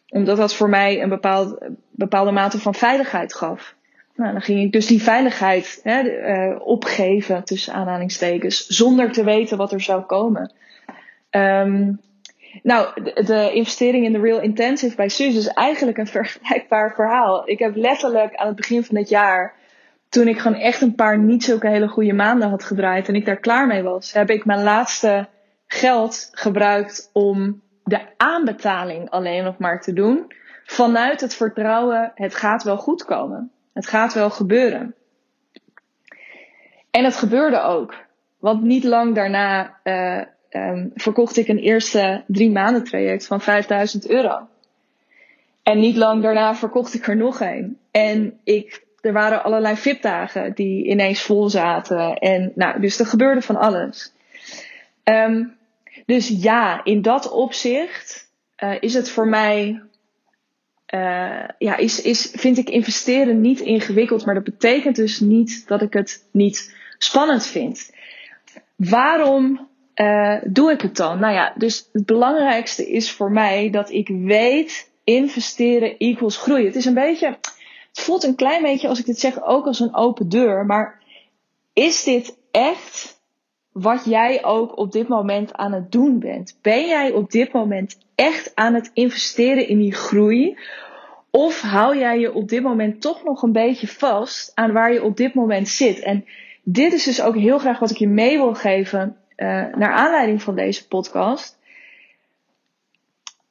Omdat 0.10 0.38
dat 0.38 0.56
voor 0.56 0.70
mij 0.70 1.02
een 1.02 1.10
bepaald, 1.10 1.58
bepaalde 1.90 2.32
mate 2.32 2.60
van 2.60 2.74
veiligheid 2.74 3.34
gaf. 3.34 3.76
Nou, 4.16 4.32
dan 4.32 4.42
ging 4.42 4.62
ik 4.62 4.72
dus 4.72 4.88
die 4.88 5.04
veiligheid 5.04 5.80
hè, 5.84 6.02
uh, 6.02 6.60
opgeven, 6.60 7.44
tussen 7.44 7.74
aanhalingstekens, 7.74 8.68
zonder 8.68 9.12
te 9.12 9.24
weten 9.24 9.58
wat 9.58 9.72
er 9.72 9.82
zou 9.82 10.02
komen. 10.02 10.52
Um, 11.38 12.00
nou, 12.64 13.04
de, 13.04 13.52
investering 13.54 14.06
in 14.06 14.12
de 14.12 14.20
Real 14.20 14.42
Intensive 14.42 14.96
bij 14.96 15.10
Suus 15.10 15.36
is 15.36 15.48
eigenlijk 15.48 15.98
een 15.98 16.08
vergelijkbaar 16.18 16.94
verhaal. 16.96 17.50
Ik 17.50 17.60
heb 17.60 17.76
letterlijk 17.76 18.36
aan 18.36 18.48
het 18.48 18.56
begin 18.56 18.84
van 18.84 18.96
het 18.96 19.10
jaar, 19.10 19.54
toen 20.10 20.28
ik 20.28 20.40
gewoon 20.40 20.60
echt 20.60 20.82
een 20.82 20.96
paar 20.96 21.20
niet 21.20 21.44
zulke 21.44 21.68
hele 21.68 21.88
goede 21.88 22.14
maanden 22.14 22.50
had 22.50 22.64
gedraaid 22.64 23.08
en 23.08 23.16
ik 23.16 23.26
daar 23.26 23.40
klaar 23.40 23.68
mee 23.68 23.84
was, 23.84 24.14
heb 24.14 24.30
ik 24.30 24.46
mijn 24.46 24.64
laatste 24.64 25.28
geld 25.68 26.30
gebruikt 26.32 27.10
om 27.14 27.62
de 27.84 28.00
aanbetaling 28.18 29.10
alleen 29.10 29.44
nog 29.44 29.58
maar 29.58 29.82
te 29.82 29.94
doen. 29.94 30.32
Vanuit 30.66 31.22
het 31.22 31.36
vertrouwen, 31.36 32.12
het 32.16 32.36
gaat 32.36 32.64
wel 32.64 32.78
goed 32.78 33.06
komen. 33.06 33.52
Het 33.74 33.88
gaat 33.88 34.14
wel 34.14 34.30
gebeuren. 34.30 34.96
En 36.92 37.04
het 37.04 37.16
gebeurde 37.16 37.62
ook. 37.62 37.94
Want 38.40 38.64
niet 38.64 38.84
lang 38.84 39.16
daarna 39.16 39.80
uh, 39.84 40.22
um, 40.52 40.92
verkocht 40.96 41.38
ik 41.38 41.48
een 41.48 41.58
eerste 41.58 42.24
drie 42.28 42.52
maanden 42.52 42.84
traject 42.84 43.28
van 43.28 43.42
5000 43.42 44.10
euro. 44.10 44.48
En 45.64 45.80
niet 45.80 45.96
lang 45.96 46.22
daarna 46.22 46.56
verkocht 46.56 46.94
ik 46.94 47.08
er 47.08 47.18
nog 47.18 47.40
een. 47.40 47.78
En 47.92 48.40
ik, 48.44 48.84
er 49.02 49.14
waren 49.14 49.44
allerlei 49.44 49.76
VIP-dagen 49.76 50.54
die 50.54 50.86
ineens 50.86 51.22
vol 51.22 51.50
zaten. 51.50 52.14
En 52.14 52.52
nou, 52.56 52.80
dus 52.80 53.00
er 53.00 53.06
gebeurde 53.06 53.42
van 53.42 53.56
alles. 53.56 54.14
Um, 55.04 55.56
dus 56.06 56.28
ja, 56.28 56.84
in 56.84 57.02
dat 57.02 57.32
opzicht 57.32 58.32
uh, 58.64 58.76
is 58.80 58.94
het 58.94 59.10
voor 59.10 59.28
mij. 59.28 59.82
Uh, 60.94 61.44
ja, 61.58 61.78
is, 61.78 62.02
is, 62.02 62.32
vind 62.36 62.58
ik 62.58 62.70
investeren 62.70 63.42
niet 63.42 63.60
ingewikkeld, 63.60 64.26
maar 64.26 64.36
dat 64.36 64.44
betekent 64.44 64.96
dus 64.96 65.20
niet 65.20 65.68
dat 65.68 65.82
ik 65.82 65.94
het 65.94 66.28
niet 66.32 66.76
spannend 66.98 67.46
vind. 67.46 67.92
Waarom 68.76 69.68
uh, 70.02 70.36
doe 70.44 70.72
ik 70.72 70.82
het 70.82 70.96
dan? 70.96 71.20
Nou 71.20 71.34
ja, 71.34 71.54
dus 71.56 71.90
het 71.92 72.06
belangrijkste 72.06 72.90
is 72.90 73.12
voor 73.12 73.32
mij 73.32 73.70
dat 73.70 73.90
ik 73.90 74.08
weet 74.08 74.92
investeren 75.04 75.98
equals 75.98 76.38
groeien. 76.38 76.66
Het 76.66 76.76
is 76.76 76.86
een 76.86 76.94
beetje, 76.94 77.28
het 77.90 78.00
voelt 78.00 78.24
een 78.24 78.36
klein 78.36 78.62
beetje 78.62 78.88
als 78.88 79.00
ik 79.00 79.06
dit 79.06 79.20
zeg 79.20 79.44
ook 79.44 79.66
als 79.66 79.80
een 79.80 79.96
open 79.96 80.30
deur, 80.30 80.66
maar 80.66 81.04
is 81.74 82.04
dit 82.04 82.38
echt 82.52 83.22
wat 83.72 84.06
jij 84.06 84.46
ook 84.46 84.78
op 84.78 84.92
dit 84.92 85.08
moment 85.08 85.54
aan 85.54 85.74
het 85.74 85.92
doen 85.92 86.20
bent? 86.20 86.58
Ben 86.62 86.88
jij 86.88 87.12
op 87.12 87.32
dit 87.32 87.54
moment 87.54 87.98
echt 88.16 88.52
aan 88.56 88.74
het 88.74 88.92
investeren 88.94 89.68
in 89.68 89.78
die 89.78 89.94
groei? 89.94 90.58
Of 91.32 91.62
hou 91.62 91.98
jij 91.98 92.20
je 92.20 92.34
op 92.34 92.50
dit 92.50 92.64
moment 92.64 93.02
toch 93.02 93.24
nog 93.24 93.42
een 93.42 93.52
beetje 93.52 93.88
vast 93.88 94.52
aan 94.54 94.72
waar 94.72 94.94
je 94.94 95.04
op 95.04 95.18
dit 95.18 95.34
moment 95.34 95.68
zit? 95.68 96.00
En 96.00 96.26
dit 96.64 96.94
is 96.94 97.04
dus 97.04 97.22
ook 97.22 97.36
heel 97.36 97.58
graag 97.58 97.80
wat 97.80 97.92
ik 97.92 97.98
je 97.98 98.08
mee 98.08 98.38
wil 98.38 98.54
geven 98.54 99.18
uh, 99.38 99.48
naar 99.76 99.92
aanleiding 99.92 100.42
van 100.42 100.56
deze 100.56 100.88
podcast. 100.88 101.58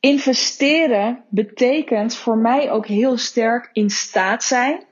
Investeren 0.00 1.24
betekent 1.28 2.16
voor 2.16 2.38
mij 2.38 2.70
ook 2.70 2.86
heel 2.86 3.16
sterk 3.16 3.70
in 3.72 3.90
staat 3.90 4.44
zijn 4.44 4.84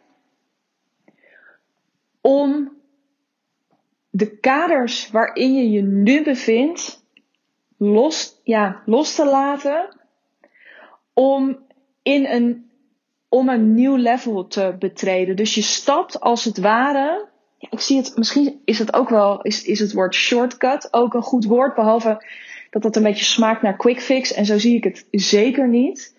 om 2.20 2.72
de 4.10 4.38
kaders 4.38 5.10
waarin 5.10 5.54
je 5.54 5.70
je 5.70 5.82
nu 5.82 6.22
bevindt 6.22 7.04
los, 7.76 8.40
ja, 8.42 8.82
los 8.86 9.14
te 9.14 9.24
laten 9.24 9.88
om 11.12 11.66
in 12.02 12.26
een, 12.26 12.70
om 13.28 13.48
een 13.48 13.74
nieuw 13.74 13.96
level 13.96 14.46
te 14.46 14.76
betreden. 14.78 15.36
Dus 15.36 15.54
je 15.54 15.62
stapt 15.62 16.20
als 16.20 16.44
het 16.44 16.58
ware 16.58 17.28
ik 17.70 17.80
zie 17.80 17.96
het, 17.96 18.16
misschien 18.16 18.60
is 18.64 18.78
het 18.78 18.94
ook 18.94 19.08
wel, 19.08 19.42
is, 19.42 19.64
is 19.64 19.80
het 19.80 19.92
woord 19.92 20.14
shortcut 20.14 20.88
ook 20.90 21.14
een 21.14 21.22
goed 21.22 21.44
woord, 21.44 21.74
behalve 21.74 22.26
dat 22.70 22.82
dat 22.82 22.96
een 22.96 23.02
beetje 23.02 23.24
smaakt 23.24 23.62
naar 23.62 23.76
quick 23.76 24.00
fix 24.00 24.32
en 24.32 24.44
zo 24.46 24.58
zie 24.58 24.76
ik 24.76 24.84
het 24.84 25.06
zeker 25.10 25.68
niet. 25.68 26.16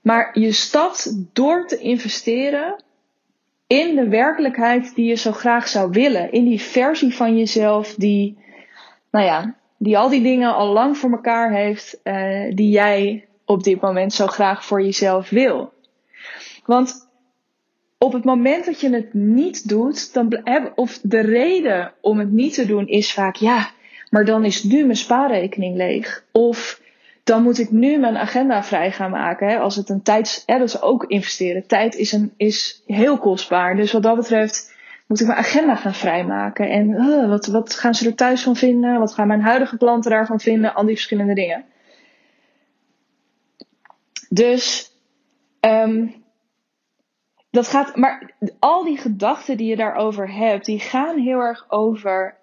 Maar 0.00 0.38
je 0.38 0.52
stapt 0.52 1.12
door 1.34 1.66
te 1.66 1.78
investeren 1.78 2.82
in 3.66 3.94
de 3.94 4.08
werkelijkheid 4.08 4.94
die 4.94 5.08
je 5.08 5.14
zo 5.14 5.32
graag 5.32 5.68
zou 5.68 5.90
willen. 5.90 6.32
In 6.32 6.44
die 6.44 6.60
versie 6.60 7.14
van 7.14 7.38
jezelf 7.38 7.94
die, 7.94 8.38
nou 9.10 9.24
ja, 9.24 9.54
die 9.76 9.98
al 9.98 10.08
die 10.08 10.22
dingen 10.22 10.54
al 10.54 10.72
lang 10.72 10.96
voor 10.96 11.10
elkaar 11.10 11.52
heeft, 11.52 12.00
uh, 12.04 12.54
die 12.54 12.70
jij 12.70 13.26
op 13.44 13.62
dit 13.62 13.80
moment 13.80 14.12
zo 14.12 14.26
graag 14.26 14.64
voor 14.64 14.82
jezelf 14.82 15.30
wil. 15.30 15.72
Want 16.64 17.07
op 17.98 18.12
het 18.12 18.24
moment 18.24 18.64
dat 18.64 18.80
je 18.80 18.90
het 18.90 19.14
niet 19.14 19.68
doet, 19.68 20.14
dan, 20.14 20.42
of 20.74 20.98
de 21.02 21.20
reden 21.20 21.92
om 22.00 22.18
het 22.18 22.30
niet 22.30 22.54
te 22.54 22.66
doen 22.66 22.86
is 22.86 23.12
vaak, 23.12 23.36
ja, 23.36 23.70
maar 24.10 24.24
dan 24.24 24.44
is 24.44 24.62
nu 24.62 24.84
mijn 24.84 24.96
spaarrekening 24.96 25.76
leeg. 25.76 26.24
Of 26.32 26.80
dan 27.24 27.42
moet 27.42 27.58
ik 27.58 27.70
nu 27.70 27.98
mijn 27.98 28.16
agenda 28.16 28.62
vrij 28.64 28.92
gaan 28.92 29.10
maken. 29.10 29.48
Hè, 29.48 29.58
als 29.58 29.76
het 29.76 29.88
een 29.88 30.02
tijd, 30.02 30.42
hè, 30.46 30.58
dat 30.58 30.68
is 30.68 30.82
ook 30.82 31.04
investeren. 31.04 31.66
Tijd 31.66 31.94
is, 31.94 32.12
een, 32.12 32.32
is 32.36 32.82
heel 32.86 33.18
kostbaar. 33.18 33.76
Dus 33.76 33.92
wat 33.92 34.02
dat 34.02 34.16
betreft, 34.16 34.74
moet 35.06 35.20
ik 35.20 35.26
mijn 35.26 35.38
agenda 35.38 35.76
gaan 35.76 35.94
vrijmaken? 35.94 36.70
En 36.70 37.28
wat, 37.28 37.46
wat 37.46 37.74
gaan 37.74 37.94
ze 37.94 38.06
er 38.06 38.14
thuis 38.14 38.42
van 38.42 38.56
vinden? 38.56 38.98
Wat 38.98 39.14
gaan 39.14 39.26
mijn 39.26 39.40
huidige 39.40 39.76
klanten 39.76 40.10
daarvan 40.10 40.40
vinden? 40.40 40.74
Al 40.74 40.84
die 40.84 40.94
verschillende 40.94 41.34
dingen. 41.34 41.64
Dus 44.28 44.92
um, 45.60 46.14
dat 47.50 47.68
gaat, 47.68 47.96
maar 47.96 48.30
al 48.58 48.84
die 48.84 48.98
gedachten 48.98 49.56
die 49.56 49.68
je 49.68 49.76
daarover 49.76 50.32
hebt, 50.32 50.64
die 50.64 50.80
gaan 50.80 51.18
heel 51.18 51.38
erg 51.38 51.64
over 51.68 52.36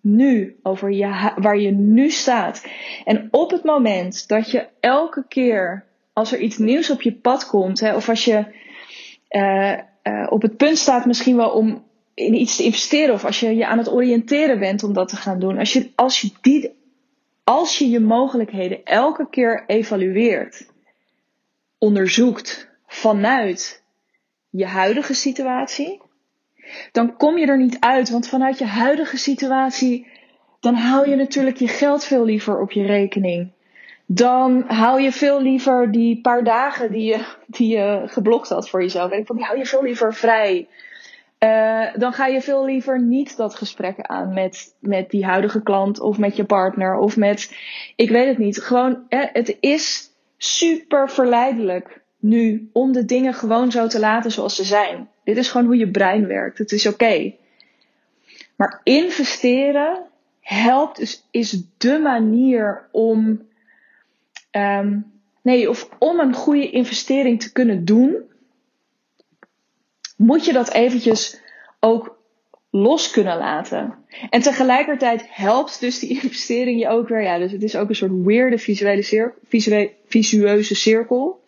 nu, 0.00 0.58
over 0.62 0.90
je, 0.90 1.32
waar 1.36 1.58
je 1.58 1.70
nu 1.70 2.10
staat. 2.10 2.66
En 3.04 3.28
op 3.30 3.50
het 3.50 3.64
moment 3.64 4.28
dat 4.28 4.50
je 4.50 4.68
elke 4.80 5.24
keer, 5.28 5.84
als 6.12 6.32
er 6.32 6.38
iets 6.38 6.58
nieuws 6.58 6.90
op 6.90 7.02
je 7.02 7.12
pad 7.12 7.46
komt, 7.46 7.80
hè, 7.80 7.94
of 7.94 8.08
als 8.08 8.24
je 8.24 8.46
uh, 9.30 9.78
uh, 10.02 10.26
op 10.28 10.42
het 10.42 10.56
punt 10.56 10.78
staat 10.78 11.06
misschien 11.06 11.36
wel 11.36 11.50
om 11.50 11.84
in 12.14 12.34
iets 12.34 12.56
te 12.56 12.64
investeren, 12.64 13.14
of 13.14 13.24
als 13.24 13.40
je 13.40 13.56
je 13.56 13.66
aan 13.66 13.78
het 13.78 13.90
oriënteren 13.90 14.58
bent 14.58 14.82
om 14.82 14.92
dat 14.92 15.08
te 15.08 15.16
gaan 15.16 15.38
doen, 15.40 15.58
als 15.58 15.72
je, 15.72 15.90
als 15.94 16.20
je, 16.20 16.30
die, 16.40 16.70
als 17.44 17.78
je 17.78 17.90
je 17.90 18.00
mogelijkheden 18.00 18.84
elke 18.84 19.28
keer 19.30 19.64
evalueert, 19.66 20.66
onderzoekt 21.78 22.70
vanuit 22.86 23.81
je 24.52 24.66
huidige 24.66 25.14
situatie, 25.14 26.00
dan 26.92 27.16
kom 27.16 27.38
je 27.38 27.46
er 27.46 27.58
niet 27.58 27.80
uit. 27.80 28.10
Want 28.10 28.28
vanuit 28.28 28.58
je 28.58 28.64
huidige 28.64 29.16
situatie, 29.16 30.06
dan 30.60 30.74
hou 30.74 31.08
je 31.10 31.16
natuurlijk 31.16 31.56
je 31.56 31.68
geld 31.68 32.04
veel 32.04 32.24
liever 32.24 32.60
op 32.60 32.72
je 32.72 32.86
rekening. 32.86 33.50
Dan 34.06 34.64
hou 34.66 35.00
je 35.00 35.12
veel 35.12 35.42
liever 35.42 35.92
die 35.92 36.20
paar 36.20 36.44
dagen 36.44 36.92
die 36.92 37.04
je, 37.04 37.24
die 37.46 37.68
je 37.68 38.02
geblokt 38.06 38.48
had 38.48 38.68
voor 38.68 38.82
jezelf. 38.82 39.10
Die 39.10 39.44
hou 39.44 39.58
je 39.58 39.66
veel 39.66 39.82
liever 39.82 40.14
vrij. 40.14 40.68
Uh, 41.38 41.86
dan 41.94 42.12
ga 42.12 42.26
je 42.26 42.40
veel 42.40 42.64
liever 42.64 43.00
niet 43.00 43.36
dat 43.36 43.54
gesprek 43.54 44.00
aan 44.00 44.32
met, 44.32 44.74
met 44.78 45.10
die 45.10 45.24
huidige 45.24 45.62
klant 45.62 46.00
of 46.00 46.18
met 46.18 46.36
je 46.36 46.44
partner 46.44 46.96
of 46.96 47.16
met, 47.16 47.56
ik 47.96 48.10
weet 48.10 48.26
het 48.26 48.38
niet. 48.38 48.58
Gewoon, 48.58 49.04
eh, 49.08 49.20
het 49.32 49.56
is 49.60 50.10
super 50.36 51.10
verleidelijk 51.10 52.01
nu 52.22 52.70
om 52.72 52.92
de 52.92 53.04
dingen 53.04 53.34
gewoon 53.34 53.70
zo 53.70 53.86
te 53.86 53.98
laten 53.98 54.30
zoals 54.30 54.56
ze 54.56 54.64
zijn. 54.64 55.08
Dit 55.24 55.36
is 55.36 55.48
gewoon 55.50 55.66
hoe 55.66 55.76
je 55.76 55.90
brein 55.90 56.26
werkt. 56.26 56.58
Het 56.58 56.72
is 56.72 56.86
oké. 56.86 57.34
Maar 58.56 58.80
investeren 58.82 60.06
helpt, 60.40 60.96
dus 60.96 61.26
is 61.30 61.62
de 61.76 61.98
manier 61.98 62.88
om, 62.90 63.48
um, 64.50 65.12
nee, 65.42 65.68
of 65.68 65.88
om 65.98 66.20
een 66.20 66.34
goede 66.34 66.70
investering 66.70 67.40
te 67.40 67.52
kunnen 67.52 67.84
doen, 67.84 68.16
moet 70.16 70.44
je 70.44 70.52
dat 70.52 70.72
eventjes 70.72 71.40
ook 71.80 72.18
los 72.70 73.10
kunnen 73.10 73.38
laten. 73.38 73.94
En 74.30 74.42
tegelijkertijd 74.42 75.24
helpt 75.28 75.80
dus 75.80 75.98
die 75.98 76.10
investering 76.22 76.80
je 76.80 76.88
ook 76.88 77.08
weer, 77.08 77.22
ja, 77.22 77.38
dus 77.38 77.52
het 77.52 77.62
is 77.62 77.76
ook 77.76 77.88
een 77.88 77.94
soort 77.94 78.24
weirde 78.24 78.58
visuele 78.58 79.32
visueuze 80.06 80.74
cirkel 80.74 81.41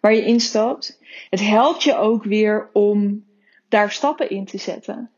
waar 0.00 0.14
je 0.14 0.24
instapt. 0.24 0.98
Het 1.30 1.40
helpt 1.40 1.82
je 1.82 1.96
ook 1.96 2.24
weer 2.24 2.68
om 2.72 3.24
daar 3.68 3.90
stappen 3.90 4.30
in 4.30 4.44
te 4.44 4.58
zetten. 4.58 5.10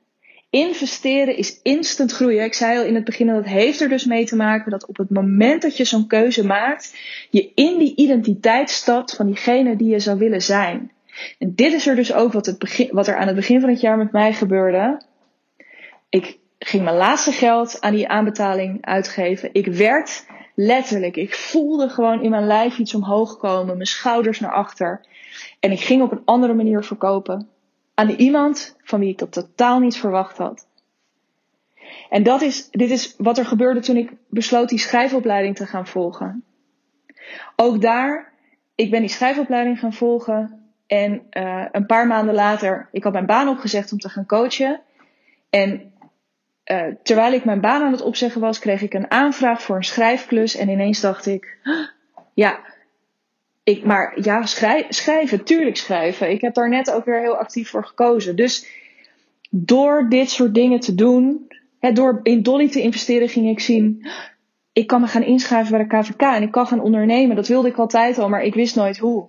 Investeren 0.51 1.37
is 1.37 1.61
instant 1.63 2.13
groeien. 2.13 2.45
Ik 2.45 2.55
zei 2.55 2.79
al 2.79 2.85
in 2.85 2.95
het 2.95 3.05
begin 3.05 3.27
dat 3.27 3.37
het 3.37 3.47
heeft 3.47 3.81
er 3.81 3.89
dus 3.89 4.05
mee 4.05 4.25
te 4.25 4.37
maken 4.37 4.71
dat 4.71 4.87
op 4.87 4.97
het 4.97 5.11
moment 5.11 5.63
dat 5.63 5.77
je 5.77 5.85
zo'n 5.85 6.07
keuze 6.07 6.47
maakt, 6.47 6.97
je 7.31 7.53
in 7.55 7.79
die 7.79 7.97
identiteit 7.97 8.71
stapt 8.71 9.17
van 9.17 9.27
diegene 9.27 9.77
die 9.77 9.89
je 9.89 9.99
zou 9.99 10.19
willen 10.19 10.43
zijn. 10.43 10.93
En 11.39 11.55
dit 11.55 11.73
is 11.73 11.87
er 11.87 11.97
dus 11.97 12.13
ook 12.13 12.33
wat, 12.33 12.47
het 12.47 12.59
begin, 12.59 12.89
wat 12.91 13.07
er 13.07 13.17
aan 13.17 13.27
het 13.27 13.37
begin 13.37 13.61
van 13.61 13.69
het 13.69 13.81
jaar 13.81 13.97
met 13.97 14.13
mij 14.13 14.33
gebeurde. 14.33 15.03
Ik 16.09 16.39
ging 16.59 16.85
mijn 16.85 16.97
laatste 16.97 17.33
geld 17.33 17.81
aan 17.81 17.95
die 17.95 18.09
aanbetaling 18.09 18.79
uitgeven. 18.85 19.49
Ik 19.53 19.67
werd 19.67 20.27
letterlijk, 20.55 21.17
ik 21.17 21.35
voelde 21.35 21.89
gewoon 21.89 22.23
in 22.23 22.31
mijn 22.31 22.47
lijf 22.47 22.79
iets 22.79 22.95
omhoog 22.95 23.37
komen, 23.37 23.75
mijn 23.75 23.87
schouders 23.87 24.41
naar 24.41 24.53
achter. 24.53 25.01
En 25.61 25.71
ik 25.71 25.81
ging 25.81 26.03
op 26.03 26.13
een 26.13 26.23
andere 26.25 26.55
manier 26.55 26.85
verkopen 26.85 27.49
aan 27.95 28.11
iemand 28.11 28.77
van 28.83 29.01
wie 29.01 29.09
ik 29.09 29.19
dat 29.19 29.33
totaal 29.33 29.79
niet 29.79 29.97
verwacht 29.97 30.37
had. 30.37 30.67
En 32.11 32.23
dat 32.23 32.43
is, 32.43 32.69
dit 32.71 32.91
is 32.91 33.15
wat 33.19 33.39
er 33.39 33.45
gebeurde 33.45 33.81
toen 33.81 33.97
ik 33.97 34.13
besloot 34.29 34.69
die 34.69 34.79
schrijfopleiding 34.79 35.57
te 35.57 35.67
gaan 35.67 35.87
volgen. 35.87 36.45
Ook 37.57 37.81
daar, 37.81 38.33
ik 38.75 38.91
ben 38.91 39.01
die 39.01 39.09
schrijfopleiding 39.09 39.79
gaan 39.79 39.93
volgen. 39.93 40.61
En 40.87 41.23
uh, 41.31 41.65
een 41.73 41.87
paar 41.87 42.07
maanden 42.07 42.35
later, 42.35 42.89
ik 42.93 43.05
had 43.05 43.13
mijn 43.13 43.27
baan 43.27 43.49
opgezegd 43.49 43.93
om 43.93 43.99
te 43.99 44.09
gaan 44.09 44.27
coachen. 44.27 44.81
En 45.51 45.92
uh, 46.71 46.83
terwijl 47.03 47.33
ik 47.33 47.45
mijn 47.45 47.61
baan 47.61 47.83
aan 47.83 47.93
het 47.93 48.03
opzeggen 48.03 48.41
was, 48.41 48.59
kreeg 48.59 48.83
ik 48.83 48.95
een 48.95 49.11
aanvraag 49.11 49.63
voor 49.63 49.77
een 49.77 49.85
schrijfklus. 49.85 50.57
En 50.57 50.69
ineens 50.69 51.01
dacht 51.01 51.27
ik, 51.27 51.59
ja, 52.35 52.61
ik, 53.65 53.85
maar 53.85 54.21
ja, 54.23 54.47
schrijven, 54.89 55.45
tuurlijk 55.45 55.77
schrijven. 55.77 56.31
Ik 56.31 56.41
heb 56.41 56.55
daar 56.55 56.69
net 56.69 56.91
ook 56.91 57.05
weer 57.05 57.21
heel 57.21 57.37
actief 57.37 57.71
voor 57.71 57.85
gekozen. 57.85 58.37
Dus 58.37 58.67
door 59.51 60.07
dit 60.09 60.31
soort 60.31 60.55
dingen 60.55 60.81
te 60.81 60.95
doen, 60.95 61.49
hè, 61.79 61.93
door 61.93 62.21
in 62.23 62.43
Dolly 62.43 62.69
te 62.69 62.81
investeren, 62.81 63.29
ging 63.29 63.49
ik 63.49 63.61
zien, 63.61 64.07
ik 64.73 64.87
kan 64.87 65.01
me 65.01 65.07
gaan 65.07 65.23
inschrijven 65.23 65.77
bij 65.77 65.87
de 65.87 65.97
KVK 65.97 66.21
en 66.21 66.43
ik 66.43 66.51
kan 66.51 66.67
gaan 66.67 66.81
ondernemen. 66.81 67.37
Dat 67.37 67.49
wilde 67.49 67.69
ik 67.69 67.77
altijd 67.77 68.19
al, 68.19 68.29
maar 68.29 68.43
ik 68.43 68.55
wist 68.55 68.77
nooit 68.77 68.99
hoe. 68.99 69.27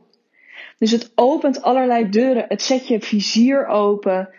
Dus 0.77 0.91
het 0.91 1.11
opent 1.15 1.61
allerlei 1.61 2.09
deuren. 2.09 2.45
Het 2.47 2.61
zet 2.61 2.87
je 2.87 2.99
vizier 2.99 3.67
open. 3.67 4.29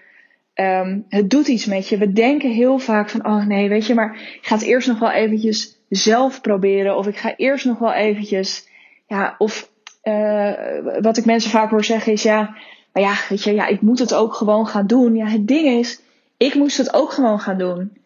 Um, 0.54 1.04
het 1.08 1.30
doet 1.30 1.48
iets 1.48 1.66
met 1.66 1.88
je. 1.88 1.98
We 1.98 2.12
denken 2.12 2.50
heel 2.50 2.78
vaak 2.78 3.10
van, 3.10 3.26
oh 3.26 3.46
nee, 3.46 3.68
weet 3.68 3.86
je, 3.86 3.94
maar 3.94 4.14
ik 4.14 4.38
ga 4.42 4.54
het 4.54 4.64
eerst 4.64 4.88
nog 4.88 4.98
wel 4.98 5.10
eventjes 5.10 5.78
zelf 5.88 6.40
proberen. 6.40 6.96
Of 6.96 7.06
ik 7.06 7.16
ga 7.16 7.36
eerst 7.36 7.64
nog 7.64 7.78
wel 7.78 7.92
eventjes, 7.92 8.68
ja, 9.06 9.34
of 9.38 9.70
uh, 10.02 10.52
wat 11.00 11.16
ik 11.16 11.24
mensen 11.24 11.50
vaak 11.50 11.70
hoor 11.70 11.84
zeggen 11.84 12.12
is, 12.12 12.22
ja, 12.22 12.56
maar 12.92 13.02
ja, 13.02 13.14
weet 13.28 13.42
je, 13.42 13.54
ja, 13.54 13.66
ik 13.66 13.80
moet 13.80 13.98
het 13.98 14.14
ook 14.14 14.34
gewoon 14.34 14.66
gaan 14.66 14.86
doen. 14.86 15.16
Ja, 15.16 15.26
het 15.26 15.48
ding 15.48 15.68
is, 15.68 16.00
ik 16.36 16.54
moest 16.54 16.76
het 16.76 16.94
ook 16.94 17.12
gewoon 17.12 17.40
gaan 17.40 17.58
doen. 17.58 17.96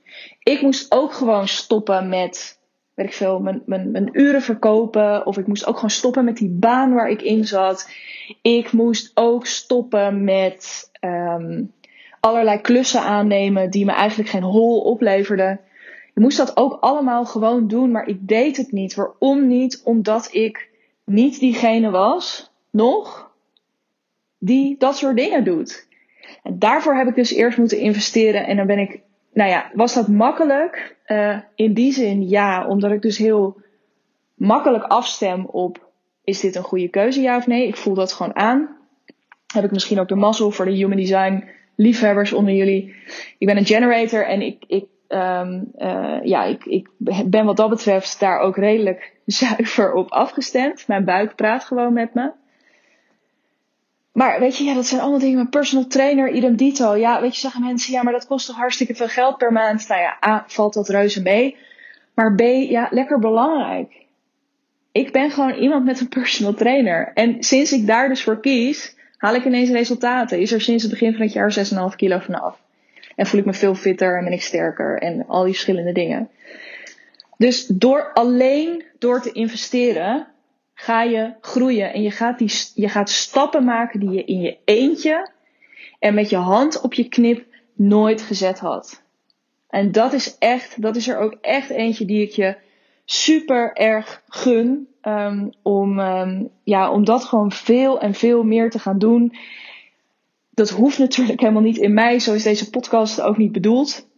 Ik 0.43 0.63
moest 0.63 0.93
ook 0.93 1.13
gewoon 1.13 1.49
stoppen 1.49 2.09
met, 2.09 2.59
weet 2.95 3.07
ik 3.07 3.13
veel, 3.13 3.41
mijn, 3.41 3.63
mijn, 3.67 3.91
mijn 3.91 4.09
uren 4.13 4.43
verkopen. 4.43 5.27
Of 5.27 5.39
ik 5.39 5.47
moest 5.47 5.67
ook 5.67 5.75
gewoon 5.75 5.91
stoppen 5.91 6.25
met 6.25 6.37
die 6.37 6.51
baan 6.51 6.95
waar 6.95 7.11
ik 7.11 7.23
in 7.23 7.45
zat. 7.45 7.91
Ik 8.43 8.73
moest 8.73 9.11
ook 9.15 9.47
stoppen 9.47 10.25
met 10.25 10.91
um, 11.01 11.73
allerlei 12.21 12.61
klussen 12.61 13.03
aannemen 13.03 13.71
die 13.71 13.85
me 13.85 13.93
eigenlijk 13.93 14.31
geen 14.31 14.43
hol 14.43 14.81
opleverden. 14.81 15.61
Ik 16.15 16.23
moest 16.23 16.37
dat 16.37 16.57
ook 16.57 16.77
allemaal 16.81 17.25
gewoon 17.25 17.69
doen, 17.69 17.91
maar 17.91 18.07
ik 18.07 18.29
deed 18.29 18.57
het 18.57 18.73
niet. 18.73 18.95
Waarom 18.95 19.47
niet? 19.47 19.81
Omdat 19.85 20.29
ik 20.33 20.69
niet 21.05 21.41
diegene 21.41 21.91
was, 21.91 22.53
nog, 22.71 23.31
die 24.39 24.77
dat 24.79 24.97
soort 24.97 25.17
dingen 25.17 25.45
doet. 25.45 25.87
En 26.43 26.59
daarvoor 26.59 26.95
heb 26.95 27.09
ik 27.09 27.15
dus 27.15 27.33
eerst 27.33 27.59
moeten 27.59 27.79
investeren. 27.79 28.47
En 28.47 28.57
dan 28.57 28.67
ben 28.67 28.79
ik, 28.79 29.01
nou 29.33 29.51
ja, 29.51 29.71
was 29.75 29.95
dat 29.95 30.09
makkelijk? 30.09 30.97
Uh, 31.07 31.39
in 31.55 31.75
die 31.75 31.93
zin 31.93 32.29
ja, 32.29 32.67
omdat 32.67 32.91
ik 32.91 33.03
dus 33.03 33.19
heel 33.19 33.61
makkelijk 34.35 34.85
afstem 34.85 35.47
op: 35.47 35.91
is 36.25 36.41
dit 36.41 36.57
een 36.57 36.63
goede 36.63 36.89
keuze, 36.89 37.21
ja 37.21 37.37
of 37.37 37.47
nee? 37.47 37.67
Ik 37.67 37.77
voel 37.77 37.95
dat 37.95 38.13
gewoon 38.13 38.37
aan. 38.37 38.77
Heb 39.53 39.65
ik 39.65 39.71
misschien 39.71 40.01
ook 40.01 40.09
de 40.09 40.15
mazzel 40.15 40.51
voor 40.51 40.65
de 40.65 40.71
human 40.71 40.97
design 40.97 41.45
liefhebbers 41.79 42.33
onder 42.33 42.55
jullie. 42.55 42.95
Ik 43.39 43.47
ben 43.47 43.57
een 43.57 43.67
generator 43.67 44.27
en 44.27 44.43
ik, 44.43 44.65
ik, 44.67 44.85
um, 45.09 45.73
uh, 45.79 46.19
ja, 46.23 46.45
ik, 46.45 46.65
ik 46.65 46.89
ben 47.25 47.45
wat 47.45 47.57
dat 47.57 47.69
betreft 47.69 48.21
daar 48.21 48.39
ook 48.39 48.57
redelijk 48.57 49.13
zuiver 49.27 49.93
op 49.93 50.11
afgestemd. 50.11 50.85
Mijn 50.87 51.05
buik 51.05 51.35
praat 51.35 51.65
gewoon 51.65 51.93
met 51.93 52.15
me. 52.15 52.31
Maar 54.13 54.41
weet 54.41 54.57
je, 54.57 54.65
ja, 54.65 54.75
dat 54.75 54.87
zijn 54.87 55.01
allemaal 55.01 55.19
dingen. 55.19 55.37
Mijn 55.37 55.49
personal 55.49 55.87
trainer, 55.87 56.31
idem 56.31 56.57
dito. 56.57 56.97
Ja, 56.97 57.21
weet 57.21 57.35
je, 57.35 57.41
zeggen 57.41 57.65
mensen, 57.65 57.93
ja, 57.93 58.03
maar 58.03 58.13
dat 58.13 58.27
kost 58.27 58.47
toch 58.47 58.57
hartstikke 58.57 58.95
veel 58.95 59.09
geld 59.09 59.37
per 59.39 59.53
maand. 59.53 59.89
Nou 59.89 60.01
ja, 60.01 60.17
A, 60.27 60.45
valt 60.47 60.75
dat 60.75 60.89
reuze 60.89 61.23
mee. 61.23 61.57
Maar 62.15 62.35
B, 62.35 62.41
ja, 62.69 62.89
lekker 62.91 63.19
belangrijk. 63.19 64.07
Ik 64.93 65.13
ben 65.13 65.31
gewoon 65.31 65.55
iemand 65.55 65.85
met 65.85 66.01
een 66.01 66.09
personal 66.09 66.55
trainer. 66.55 67.11
En 67.15 67.43
sinds 67.43 67.73
ik 67.73 67.87
daar 67.87 68.09
dus 68.09 68.23
voor 68.23 68.41
kies, 68.41 68.97
haal 69.19 69.35
ik 69.35 69.45
ineens 69.45 69.71
resultaten. 69.71 70.41
Is 70.41 70.53
er 70.53 70.61
sinds 70.61 70.83
het 70.83 70.93
begin 70.93 71.13
van 71.13 71.23
het 71.23 71.33
jaar 71.33 71.91
6,5 71.91 71.97
kilo 71.97 72.19
vanaf. 72.19 72.61
En 73.17 73.27
voel 73.27 73.41
ik 73.41 73.47
me 73.47 73.53
veel 73.53 73.75
fitter 73.75 74.19
en 74.19 74.25
ben 74.25 74.33
ik 74.33 74.43
sterker 74.43 74.99
en 74.99 75.27
al 75.27 75.43
die 75.43 75.53
verschillende 75.53 75.93
dingen. 75.93 76.31
Dus 77.37 77.67
door 77.67 78.13
alleen 78.13 78.85
door 78.99 79.21
te 79.21 79.33
investeren 79.33 80.27
ga 80.75 81.03
je 81.03 81.33
groeien 81.41 81.93
en 81.93 82.03
je 82.03 82.11
gaat, 82.11 82.39
die, 82.39 82.53
je 82.75 82.89
gaat 82.89 83.11
stappen 83.11 83.65
maken 83.65 84.01
die 84.01 84.11
je 84.11 84.25
in 84.25 84.41
je 84.41 84.57
eentje 84.65 85.31
en 85.99 86.15
met 86.15 86.31
je 86.31 86.37
hand 86.37 86.81
op 86.81 86.95
je 86.95 87.09
knip 87.09 87.45
nooit 87.75 88.23
gezet 88.23 88.59
had. 88.59 89.03
En 89.69 89.93
dat 89.93 90.13
is 90.13 90.39
echt, 90.39 90.83
dat 90.83 90.97
is 90.97 91.09
er 91.09 91.19
ook 91.19 91.37
echt 91.41 91.71
eentje 91.71 92.05
die 92.05 92.23
ik 92.23 92.31
je 92.31 92.57
super 93.11 93.73
erg 93.73 94.23
gun. 94.29 94.89
Um, 95.03 95.53
om, 95.63 95.99
um, 95.99 96.51
ja, 96.63 96.91
om 96.91 97.05
dat 97.05 97.25
gewoon 97.25 97.53
veel 97.53 98.01
en 98.01 98.15
veel 98.15 98.43
meer 98.43 98.71
te 98.71 98.79
gaan 98.79 98.99
doen. 98.99 99.37
dat 100.51 100.71
hoeft 100.71 100.99
natuurlijk 100.99 101.41
helemaal 101.41 101.63
niet 101.63 101.77
in 101.77 101.95
mij. 101.95 102.19
Zo 102.19 102.35
is 102.35 102.43
deze 102.43 102.71
podcast 102.71 103.21
ook 103.21 103.37
niet 103.37 103.53
bedoeld. 103.53 104.09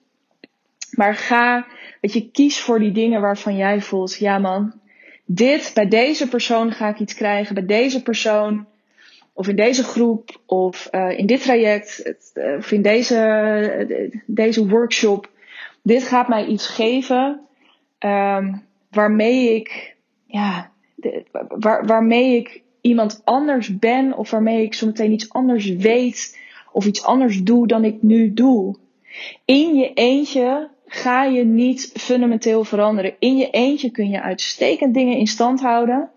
Maar 0.90 1.14
ga, 1.14 1.66
dat 2.00 2.12
je, 2.12 2.31
kies 2.31 2.61
voor 2.61 2.79
die 2.79 2.92
dingen 2.92 3.20
waarvan 3.20 3.57
jij 3.57 3.81
voelt, 3.81 4.16
ja 4.16 4.38
man, 4.38 4.72
dit, 5.24 5.70
bij 5.74 5.88
deze 5.88 6.29
persoon 6.29 6.72
ga 6.72 6.88
ik 6.88 6.98
iets 6.98 7.14
krijgen, 7.14 7.55
bij 7.55 7.66
deze 7.66 8.03
persoon, 8.03 8.66
of 9.33 9.48
in 9.48 9.57
deze 9.57 9.85
groep, 9.85 10.40
of 10.46 10.88
uh, 10.90 11.18
in 11.18 11.26
dit 11.26 11.42
traject, 11.42 12.14
uh, 12.35 12.57
of 12.57 12.72
in 12.72 12.83
deze, 12.83 13.16
uh, 13.88 14.20
deze 14.26 14.68
workshop. 14.68 15.31
Dit 15.83 16.03
gaat 16.03 16.29
mij 16.29 16.46
iets 16.46 16.66
geven 16.66 17.40
um, 17.98 18.68
waarmee 18.90 19.55
ik, 19.55 19.96
ja, 20.26 20.70
waarmee 21.87 22.37
ik 22.37 22.62
iemand 22.81 23.20
anders 23.24 23.79
ben, 23.79 24.16
of 24.16 24.31
waarmee 24.31 24.62
ik 24.62 24.74
zometeen 24.74 25.12
iets 25.12 25.33
anders 25.33 25.68
weet, 25.68 26.38
of 26.72 26.87
iets 26.87 27.05
anders 27.05 27.42
doe 27.42 27.66
dan 27.66 27.85
ik 27.85 28.03
nu 28.03 28.33
doe. 28.33 28.76
In 29.44 29.74
je 29.74 29.92
eentje 29.92 30.70
ga 30.87 31.24
je 31.24 31.44
niet 31.44 31.92
fundamenteel 31.94 32.64
veranderen. 32.64 33.14
In 33.18 33.37
je 33.37 33.50
eentje 33.50 33.90
kun 33.90 34.09
je 34.09 34.22
uitstekend 34.22 34.94
dingen 34.94 35.16
in 35.16 35.26
stand 35.26 35.61
houden. 35.61 36.11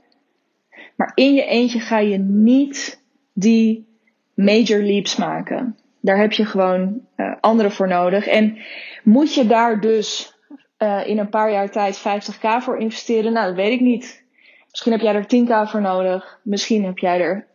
Maar 0.96 1.12
in 1.16 1.34
je 1.34 1.46
eentje 1.46 1.80
ga 1.80 2.00
je 2.00 2.18
niet 2.18 3.04
die 3.34 3.88
major 4.34 4.82
leaps 4.82 5.16
maken. 5.16 5.78
Daar 6.00 6.18
heb 6.18 6.32
je 6.32 6.46
gewoon 6.46 7.02
uh, 7.18 7.36
anderen 7.40 7.72
voor 7.72 7.88
nodig. 7.88 8.28
En 8.28 8.58
moet 9.04 9.34
je 9.34 9.48
daar 9.48 9.82
dus 9.82 10.33
uh, 10.84 11.08
in 11.08 11.17
een 11.17 11.30
paar 11.30 11.52
jaar 11.52 11.69
tijd 11.69 12.00
50k 12.00 12.63
voor 12.63 12.78
investeren? 12.78 13.34
Nou, 13.34 13.48
dat 13.48 13.56
weet 13.56 13.72
ik 13.72 13.80
niet. 13.80 14.24
Misschien 14.69 14.91
heb 14.91 15.02
jij 15.02 15.15
er 15.15 15.24
10k 15.24 15.69
voor 15.69 15.82
nodig. 15.82 16.39
Misschien 16.43 16.86
heb 16.86 16.98
jij 16.98 17.22
er, 17.22 17.48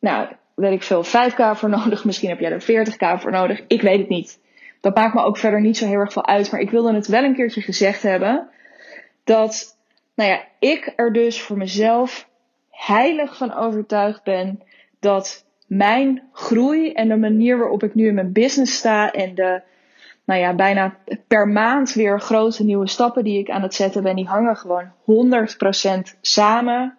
nou, 0.00 0.28
weet 0.54 0.72
ik 0.72 0.82
veel, 0.82 1.04
5k 1.04 1.56
voor 1.58 1.68
nodig. 1.68 2.04
Misschien 2.08 2.28
heb 2.28 2.40
jij 2.40 2.50
er 2.52 2.62
40k 2.62 3.20
voor 3.20 3.30
nodig. 3.30 3.64
Ik 3.66 3.82
weet 3.82 3.98
het 3.98 4.08
niet. 4.08 4.40
Dat 4.80 4.94
maakt 4.94 5.14
me 5.14 5.22
ook 5.22 5.38
verder 5.38 5.60
niet 5.60 5.76
zo 5.76 5.86
heel 5.86 5.98
erg 5.98 6.12
veel 6.12 6.26
uit. 6.26 6.50
Maar 6.50 6.60
ik 6.60 6.70
wilde 6.70 6.94
het 6.94 7.06
wel 7.06 7.24
een 7.24 7.34
keertje 7.34 7.60
gezegd 7.60 8.02
hebben. 8.02 8.48
Dat, 9.24 9.78
nou 10.14 10.30
ja, 10.30 10.44
ik 10.58 10.92
er 10.96 11.12
dus 11.12 11.42
voor 11.42 11.56
mezelf 11.56 12.28
heilig 12.70 13.36
van 13.36 13.54
overtuigd 13.54 14.22
ben 14.22 14.62
dat 15.00 15.46
mijn 15.66 16.22
groei 16.32 16.92
en 16.92 17.08
de 17.08 17.16
manier 17.16 17.58
waarop 17.58 17.82
ik 17.82 17.94
nu 17.94 18.06
in 18.06 18.14
mijn 18.14 18.32
business 18.32 18.76
sta 18.76 19.12
en 19.12 19.34
de, 19.34 19.62
nou 20.24 20.40
ja, 20.40 20.54
bijna 20.54 20.96
per 21.26 21.48
maand 21.48 21.92
weer 21.92 22.20
grote 22.20 22.64
nieuwe 22.64 22.88
stappen 22.88 23.24
die 23.24 23.38
ik 23.38 23.50
aan 23.50 23.62
het 23.62 23.74
zetten 23.74 24.02
ben, 24.02 24.16
die 24.16 24.26
hangen 24.26 24.56
gewoon 24.56 24.92
100% 26.16 26.20
samen 26.20 26.96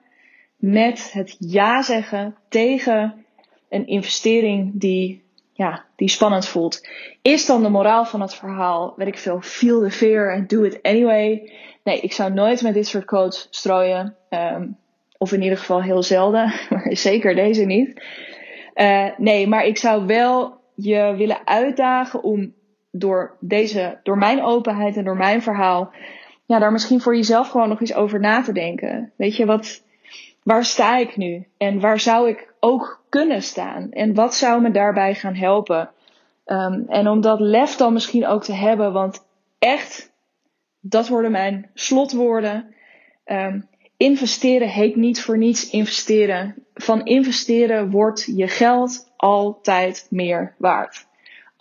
met 0.56 1.12
het 1.12 1.36
ja 1.40 1.82
zeggen 1.82 2.36
tegen 2.50 3.26
een 3.70 3.88
investering 3.88 4.72
die 4.74 5.24
ja, 5.54 5.86
die 5.96 6.10
spannend 6.10 6.48
voelt. 6.48 6.88
Is 7.22 7.46
dan 7.46 7.64
de 7.64 7.70
moraal 7.70 8.06
van 8.06 8.22
het 8.22 8.36
verhaal, 8.36 8.94
weet 8.96 9.08
ik 9.08 9.18
veel, 9.18 9.42
feel 9.42 9.82
the 9.82 9.92
fear 9.92 10.36
and 10.36 10.50
do 10.50 10.64
it 10.64 10.82
anyway? 10.82 11.52
Nee, 11.84 12.00
ik 12.00 12.14
zou 12.14 12.34
nooit 12.34 12.62
met 12.62 12.74
dit 12.74 12.88
soort 12.88 13.06
codes 13.06 13.48
strooien. 13.50 14.16
Um, 14.30 14.78
of 15.18 15.32
in 15.32 15.42
ieder 15.42 15.58
geval 15.58 15.82
heel 15.82 16.04
zelden, 16.04 16.54
maar 16.70 16.88
zeker 16.90 17.36
deze 17.36 17.66
niet. 17.66 18.04
Uh, 18.76 19.08
nee, 19.18 19.48
maar 19.48 19.66
ik 19.66 19.78
zou 19.78 20.06
wel 20.06 20.62
je 20.76 21.14
willen 21.18 21.48
uitdagen 21.48 22.24
om 22.24 22.54
door 23.00 23.36
deze, 23.40 24.00
door 24.04 24.18
mijn 24.18 24.44
openheid 24.44 24.98
en 24.98 25.04
door 25.04 25.18
mijn 25.18 25.42
verhaal, 25.42 25.92
ja, 26.46 26.60
daar 26.60 26.72
misschien 26.72 27.02
voor 27.02 27.16
jezelf 27.16 27.50
gewoon 27.50 27.70
nog 27.70 27.80
eens 27.80 27.94
over 27.94 28.20
na 28.20 28.42
te 28.42 28.54
denken. 28.54 29.12
Weet 29.16 29.36
je, 29.36 29.46
wat, 29.46 29.84
waar 30.44 30.66
sta 30.66 30.98
ik 30.98 31.18
nu? 31.18 31.48
En 31.58 31.80
waar 31.80 32.00
zou 32.00 32.30
ik 32.30 32.54
ook 32.60 33.04
kunnen 33.10 33.42
staan? 33.42 33.92
En 33.92 34.14
wat 34.14 34.36
zou 34.36 34.62
me 34.62 34.72
daarbij 34.72 35.16
gaan 35.16 35.36
helpen? 35.36 35.90
Um, 36.46 36.86
en 36.88 37.08
om 37.08 37.22
dat 37.22 37.40
lef 37.40 37.76
dan 37.76 37.94
misschien 37.94 38.28
ook 38.28 38.44
te 38.44 38.54
hebben, 38.54 38.94
want 38.94 39.26
echt, 39.60 40.12
dat 40.80 41.08
worden 41.08 41.32
mijn 41.32 41.70
slotwoorden. 41.74 42.76
Um, 43.26 43.68
investeren 43.98 44.68
heet 44.68 44.96
niet 44.96 45.22
voor 45.22 45.38
niets 45.38 45.70
investeren. 45.70 46.56
Van 46.74 47.06
investeren 47.06 47.92
wordt 47.92 48.32
je 48.36 48.48
geld 48.48 49.14
altijd 49.18 50.08
meer 50.10 50.54
waard. 50.58 51.08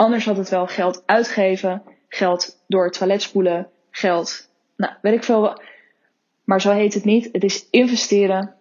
Anders 0.04 0.24
had 0.24 0.36
het 0.36 0.48
wel 0.48 0.66
geld 0.66 1.02
uitgeven, 1.06 1.82
geld 2.08 2.64
door 2.66 2.84
het 2.84 2.92
toilet 2.92 3.22
spoelen, 3.22 3.70
geld, 3.90 4.50
nou 4.76 4.92
weet 5.02 5.14
ik 5.14 5.24
veel. 5.24 5.60
Maar 6.44 6.60
zo 6.60 6.72
heet 6.72 6.94
het 6.94 7.04
niet. 7.04 7.28
Het 7.32 7.44
is 7.44 7.68
investeren. 7.70 8.54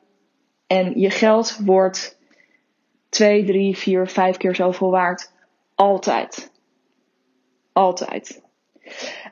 En 0.68 1.00
je 1.00 1.10
geld 1.10 1.58
wordt 1.66 2.20
twee, 3.10 3.46
drie, 3.46 3.78
vier, 3.78 4.08
vijf 4.08 4.38
keer 4.38 4.56
zoveel 4.56 4.90
waard. 4.90 5.32
Altijd. 5.76 6.52
Altijd. 7.74 8.42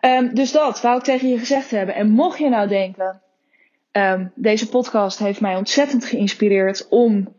Um, 0.01 0.33
dus 0.33 0.51
dat 0.51 0.81
wou 0.81 0.97
ik 0.97 1.03
tegen 1.03 1.29
je 1.29 1.37
gezegd 1.37 1.71
hebben. 1.71 1.95
En 1.95 2.09
mocht 2.09 2.39
je 2.39 2.49
nou 2.49 2.67
denken, 2.67 3.21
um, 3.91 4.31
deze 4.35 4.69
podcast 4.69 5.19
heeft 5.19 5.41
mij 5.41 5.55
ontzettend 5.55 6.05
geïnspireerd 6.05 6.87
om 6.89 7.35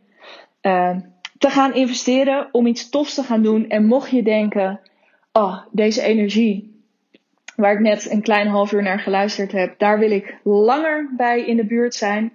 uh, 0.63 0.97
te 1.43 1.51
gaan 1.51 1.75
investeren, 1.75 2.49
om 2.53 2.67
iets 2.67 2.89
tofs 2.89 3.15
te 3.15 3.23
gaan 3.23 3.43
doen. 3.43 3.69
En 3.69 3.87
mocht 3.87 4.11
je 4.11 4.23
denken, 4.23 4.81
oh, 5.33 5.59
deze 5.71 6.03
energie, 6.03 6.83
waar 7.57 7.73
ik 7.73 7.81
net 7.81 8.11
een 8.11 8.23
klein 8.23 8.47
half 8.47 8.73
uur 8.73 8.83
naar 8.83 8.99
geluisterd 8.99 9.53
heb, 9.53 9.79
daar 9.79 9.99
wil 9.99 10.11
ik 10.11 10.39
langer 10.45 11.11
bij 11.17 11.45
in 11.45 11.57
de 11.57 11.67
buurt 11.67 11.95
zijn. 11.95 12.33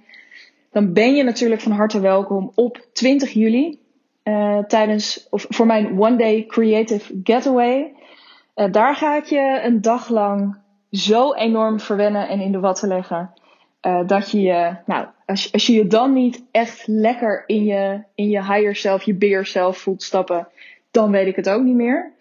Dan 0.71 0.93
ben 0.93 1.15
je 1.15 1.23
natuurlijk 1.23 1.61
van 1.61 1.71
harte 1.71 1.99
welkom 1.99 2.51
op 2.55 2.87
20 2.93 3.31
juli. 3.31 3.79
Uh, 4.23 4.59
tijdens, 4.59 5.27
of 5.29 5.45
voor 5.49 5.65
mijn 5.65 5.99
One 5.99 6.15
Day 6.15 6.45
Creative 6.45 7.19
Getaway. 7.23 7.93
Uh, 8.55 8.71
daar 8.71 8.95
ga 8.95 9.15
ik 9.15 9.25
je 9.25 9.61
een 9.63 9.81
dag 9.81 10.09
lang 10.09 10.57
zo 10.91 11.33
enorm 11.33 11.79
verwennen 11.79 12.27
en 12.27 12.39
in 12.39 12.51
de 12.51 12.59
watten 12.59 12.87
leggen. 12.87 13.33
Uh, 13.81 14.07
dat 14.07 14.31
je 14.31 14.41
je, 14.41 14.75
nou, 14.85 15.07
als, 15.25 15.51
als 15.51 15.67
je 15.67 15.73
je 15.73 15.87
dan 15.87 16.13
niet 16.13 16.43
echt 16.51 16.83
lekker 16.87 17.43
in 17.45 17.65
je, 17.65 18.03
in 18.15 18.29
je 18.29 18.43
higher 18.43 18.75
self, 18.75 19.03
je 19.03 19.13
bigger 19.13 19.45
self 19.45 19.77
voelt 19.77 20.03
stappen, 20.03 20.47
dan 20.91 21.11
weet 21.11 21.27
ik 21.27 21.35
het 21.35 21.49
ook 21.49 21.63
niet 21.63 21.75
meer. 21.75 22.11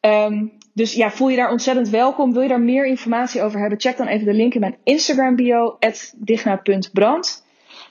Um, 0.00 0.52
dus 0.72 0.94
ja, 0.94 1.10
voel 1.10 1.28
je 1.28 1.36
daar 1.36 1.50
ontzettend 1.50 1.88
welkom. 1.88 2.32
Wil 2.32 2.42
je 2.42 2.48
daar 2.48 2.60
meer 2.60 2.86
informatie 2.86 3.42
over 3.42 3.60
hebben? 3.60 3.80
Check 3.80 3.96
dan 3.96 4.06
even 4.06 4.26
de 4.26 4.32
link 4.32 4.54
in 4.54 4.60
mijn 4.60 4.76
Instagram 4.84 5.36
bio, 5.36 5.78
digna.brand. 6.16 7.46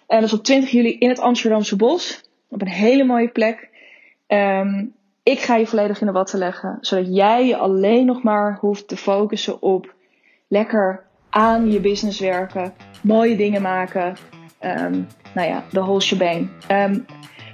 En 0.08 0.20
dat 0.20 0.30
is 0.30 0.38
op 0.38 0.44
20 0.44 0.70
juli 0.70 0.98
in 0.98 1.10
het 1.10 1.20
Amsterdamse 1.20 1.76
Bos. 1.76 2.24
Op 2.50 2.62
een 2.62 2.68
hele 2.68 3.04
mooie 3.04 3.28
plek. 3.28 3.70
Um, 4.28 4.94
ik 5.24 5.40
ga 5.40 5.56
je 5.56 5.68
volledig 5.68 6.00
in 6.00 6.06
de 6.06 6.14
watten 6.14 6.40
leggen. 6.40 6.78
Zodat 6.82 7.16
jij 7.16 7.48
je 7.48 7.58
alleen 7.58 8.06
nog 8.06 8.24
maar 8.24 8.58
hoeft 8.60 8.88
te 8.88 8.98
focussen 8.98 9.62
op 9.62 9.94
lekker 10.48 11.07
aan 11.38 11.71
je 11.71 11.80
business 11.80 12.19
werken. 12.19 12.73
Mooie 13.02 13.36
dingen 13.36 13.62
maken. 13.62 14.17
Um, 14.62 15.08
nou 15.34 15.47
ja, 15.47 15.63
de 15.71 15.80
whole 15.80 16.02
shebang. 16.02 16.50
Um, 16.71 17.06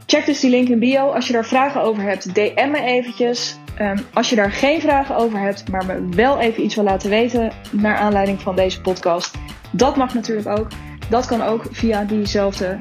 check 0.06 0.26
dus 0.26 0.40
die 0.40 0.50
link 0.50 0.68
in 0.68 0.80
bio. 0.80 1.10
Als 1.10 1.28
je 1.28 1.34
daar 1.34 1.46
vragen 1.46 1.82
over 1.82 2.04
hebt, 2.04 2.36
DM 2.36 2.72
me 2.72 2.82
eventjes. 2.82 3.58
Um, 3.82 3.98
als 4.14 4.30
je 4.30 4.36
daar 4.36 4.52
geen 4.52 4.82
vragen 4.82 5.16
over 5.16 5.40
hebt, 5.40 5.70
maar 5.70 5.86
me 5.86 6.10
wel 6.16 6.40
even 6.40 6.64
iets 6.64 6.76
wil 6.76 6.84
laten 6.84 7.10
weten 7.10 7.52
naar 7.72 7.96
aanleiding 7.96 8.42
van 8.42 8.56
deze 8.56 8.82
podcast. 8.82 9.36
Dat 9.72 9.96
mag 9.96 10.14
natuurlijk 10.14 10.48
ook. 10.48 10.68
Dat 11.10 11.26
kan 11.26 11.42
ook 11.42 11.66
via 11.72 12.04
diezelfde 12.04 12.80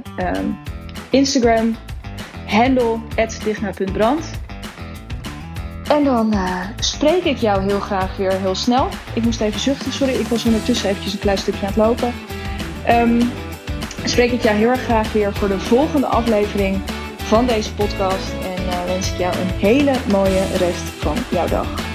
Instagram 1.10 1.76
handle 2.46 2.98
digna.brand. 3.44 4.41
En 5.92 6.04
dan 6.04 6.34
uh, 6.34 6.60
spreek 6.78 7.24
ik 7.24 7.36
jou 7.36 7.62
heel 7.62 7.80
graag 7.80 8.16
weer 8.16 8.32
heel 8.32 8.54
snel. 8.54 8.88
Ik 9.14 9.22
moest 9.22 9.40
even 9.40 9.60
zuchten, 9.60 9.92
sorry. 9.92 10.12
Ik 10.14 10.26
was 10.26 10.44
ondertussen 10.44 10.88
eventjes 10.88 11.12
een 11.12 11.18
klein 11.18 11.38
stukje 11.38 11.60
aan 11.60 11.66
het 11.66 11.76
lopen. 11.76 12.12
Um, 12.88 13.32
spreek 14.04 14.32
ik 14.32 14.42
jou 14.42 14.56
heel 14.56 14.68
erg 14.68 14.82
graag 14.82 15.12
weer 15.12 15.34
voor 15.34 15.48
de 15.48 15.58
volgende 15.58 16.06
aflevering 16.06 16.80
van 17.16 17.46
deze 17.46 17.74
podcast. 17.74 18.32
En 18.56 18.64
uh, 18.64 18.84
wens 18.84 19.12
ik 19.12 19.18
jou 19.18 19.36
een 19.36 19.50
hele 19.58 19.92
mooie 20.10 20.44
rest 20.56 20.82
van 20.82 21.16
jouw 21.30 21.48
dag. 21.48 21.91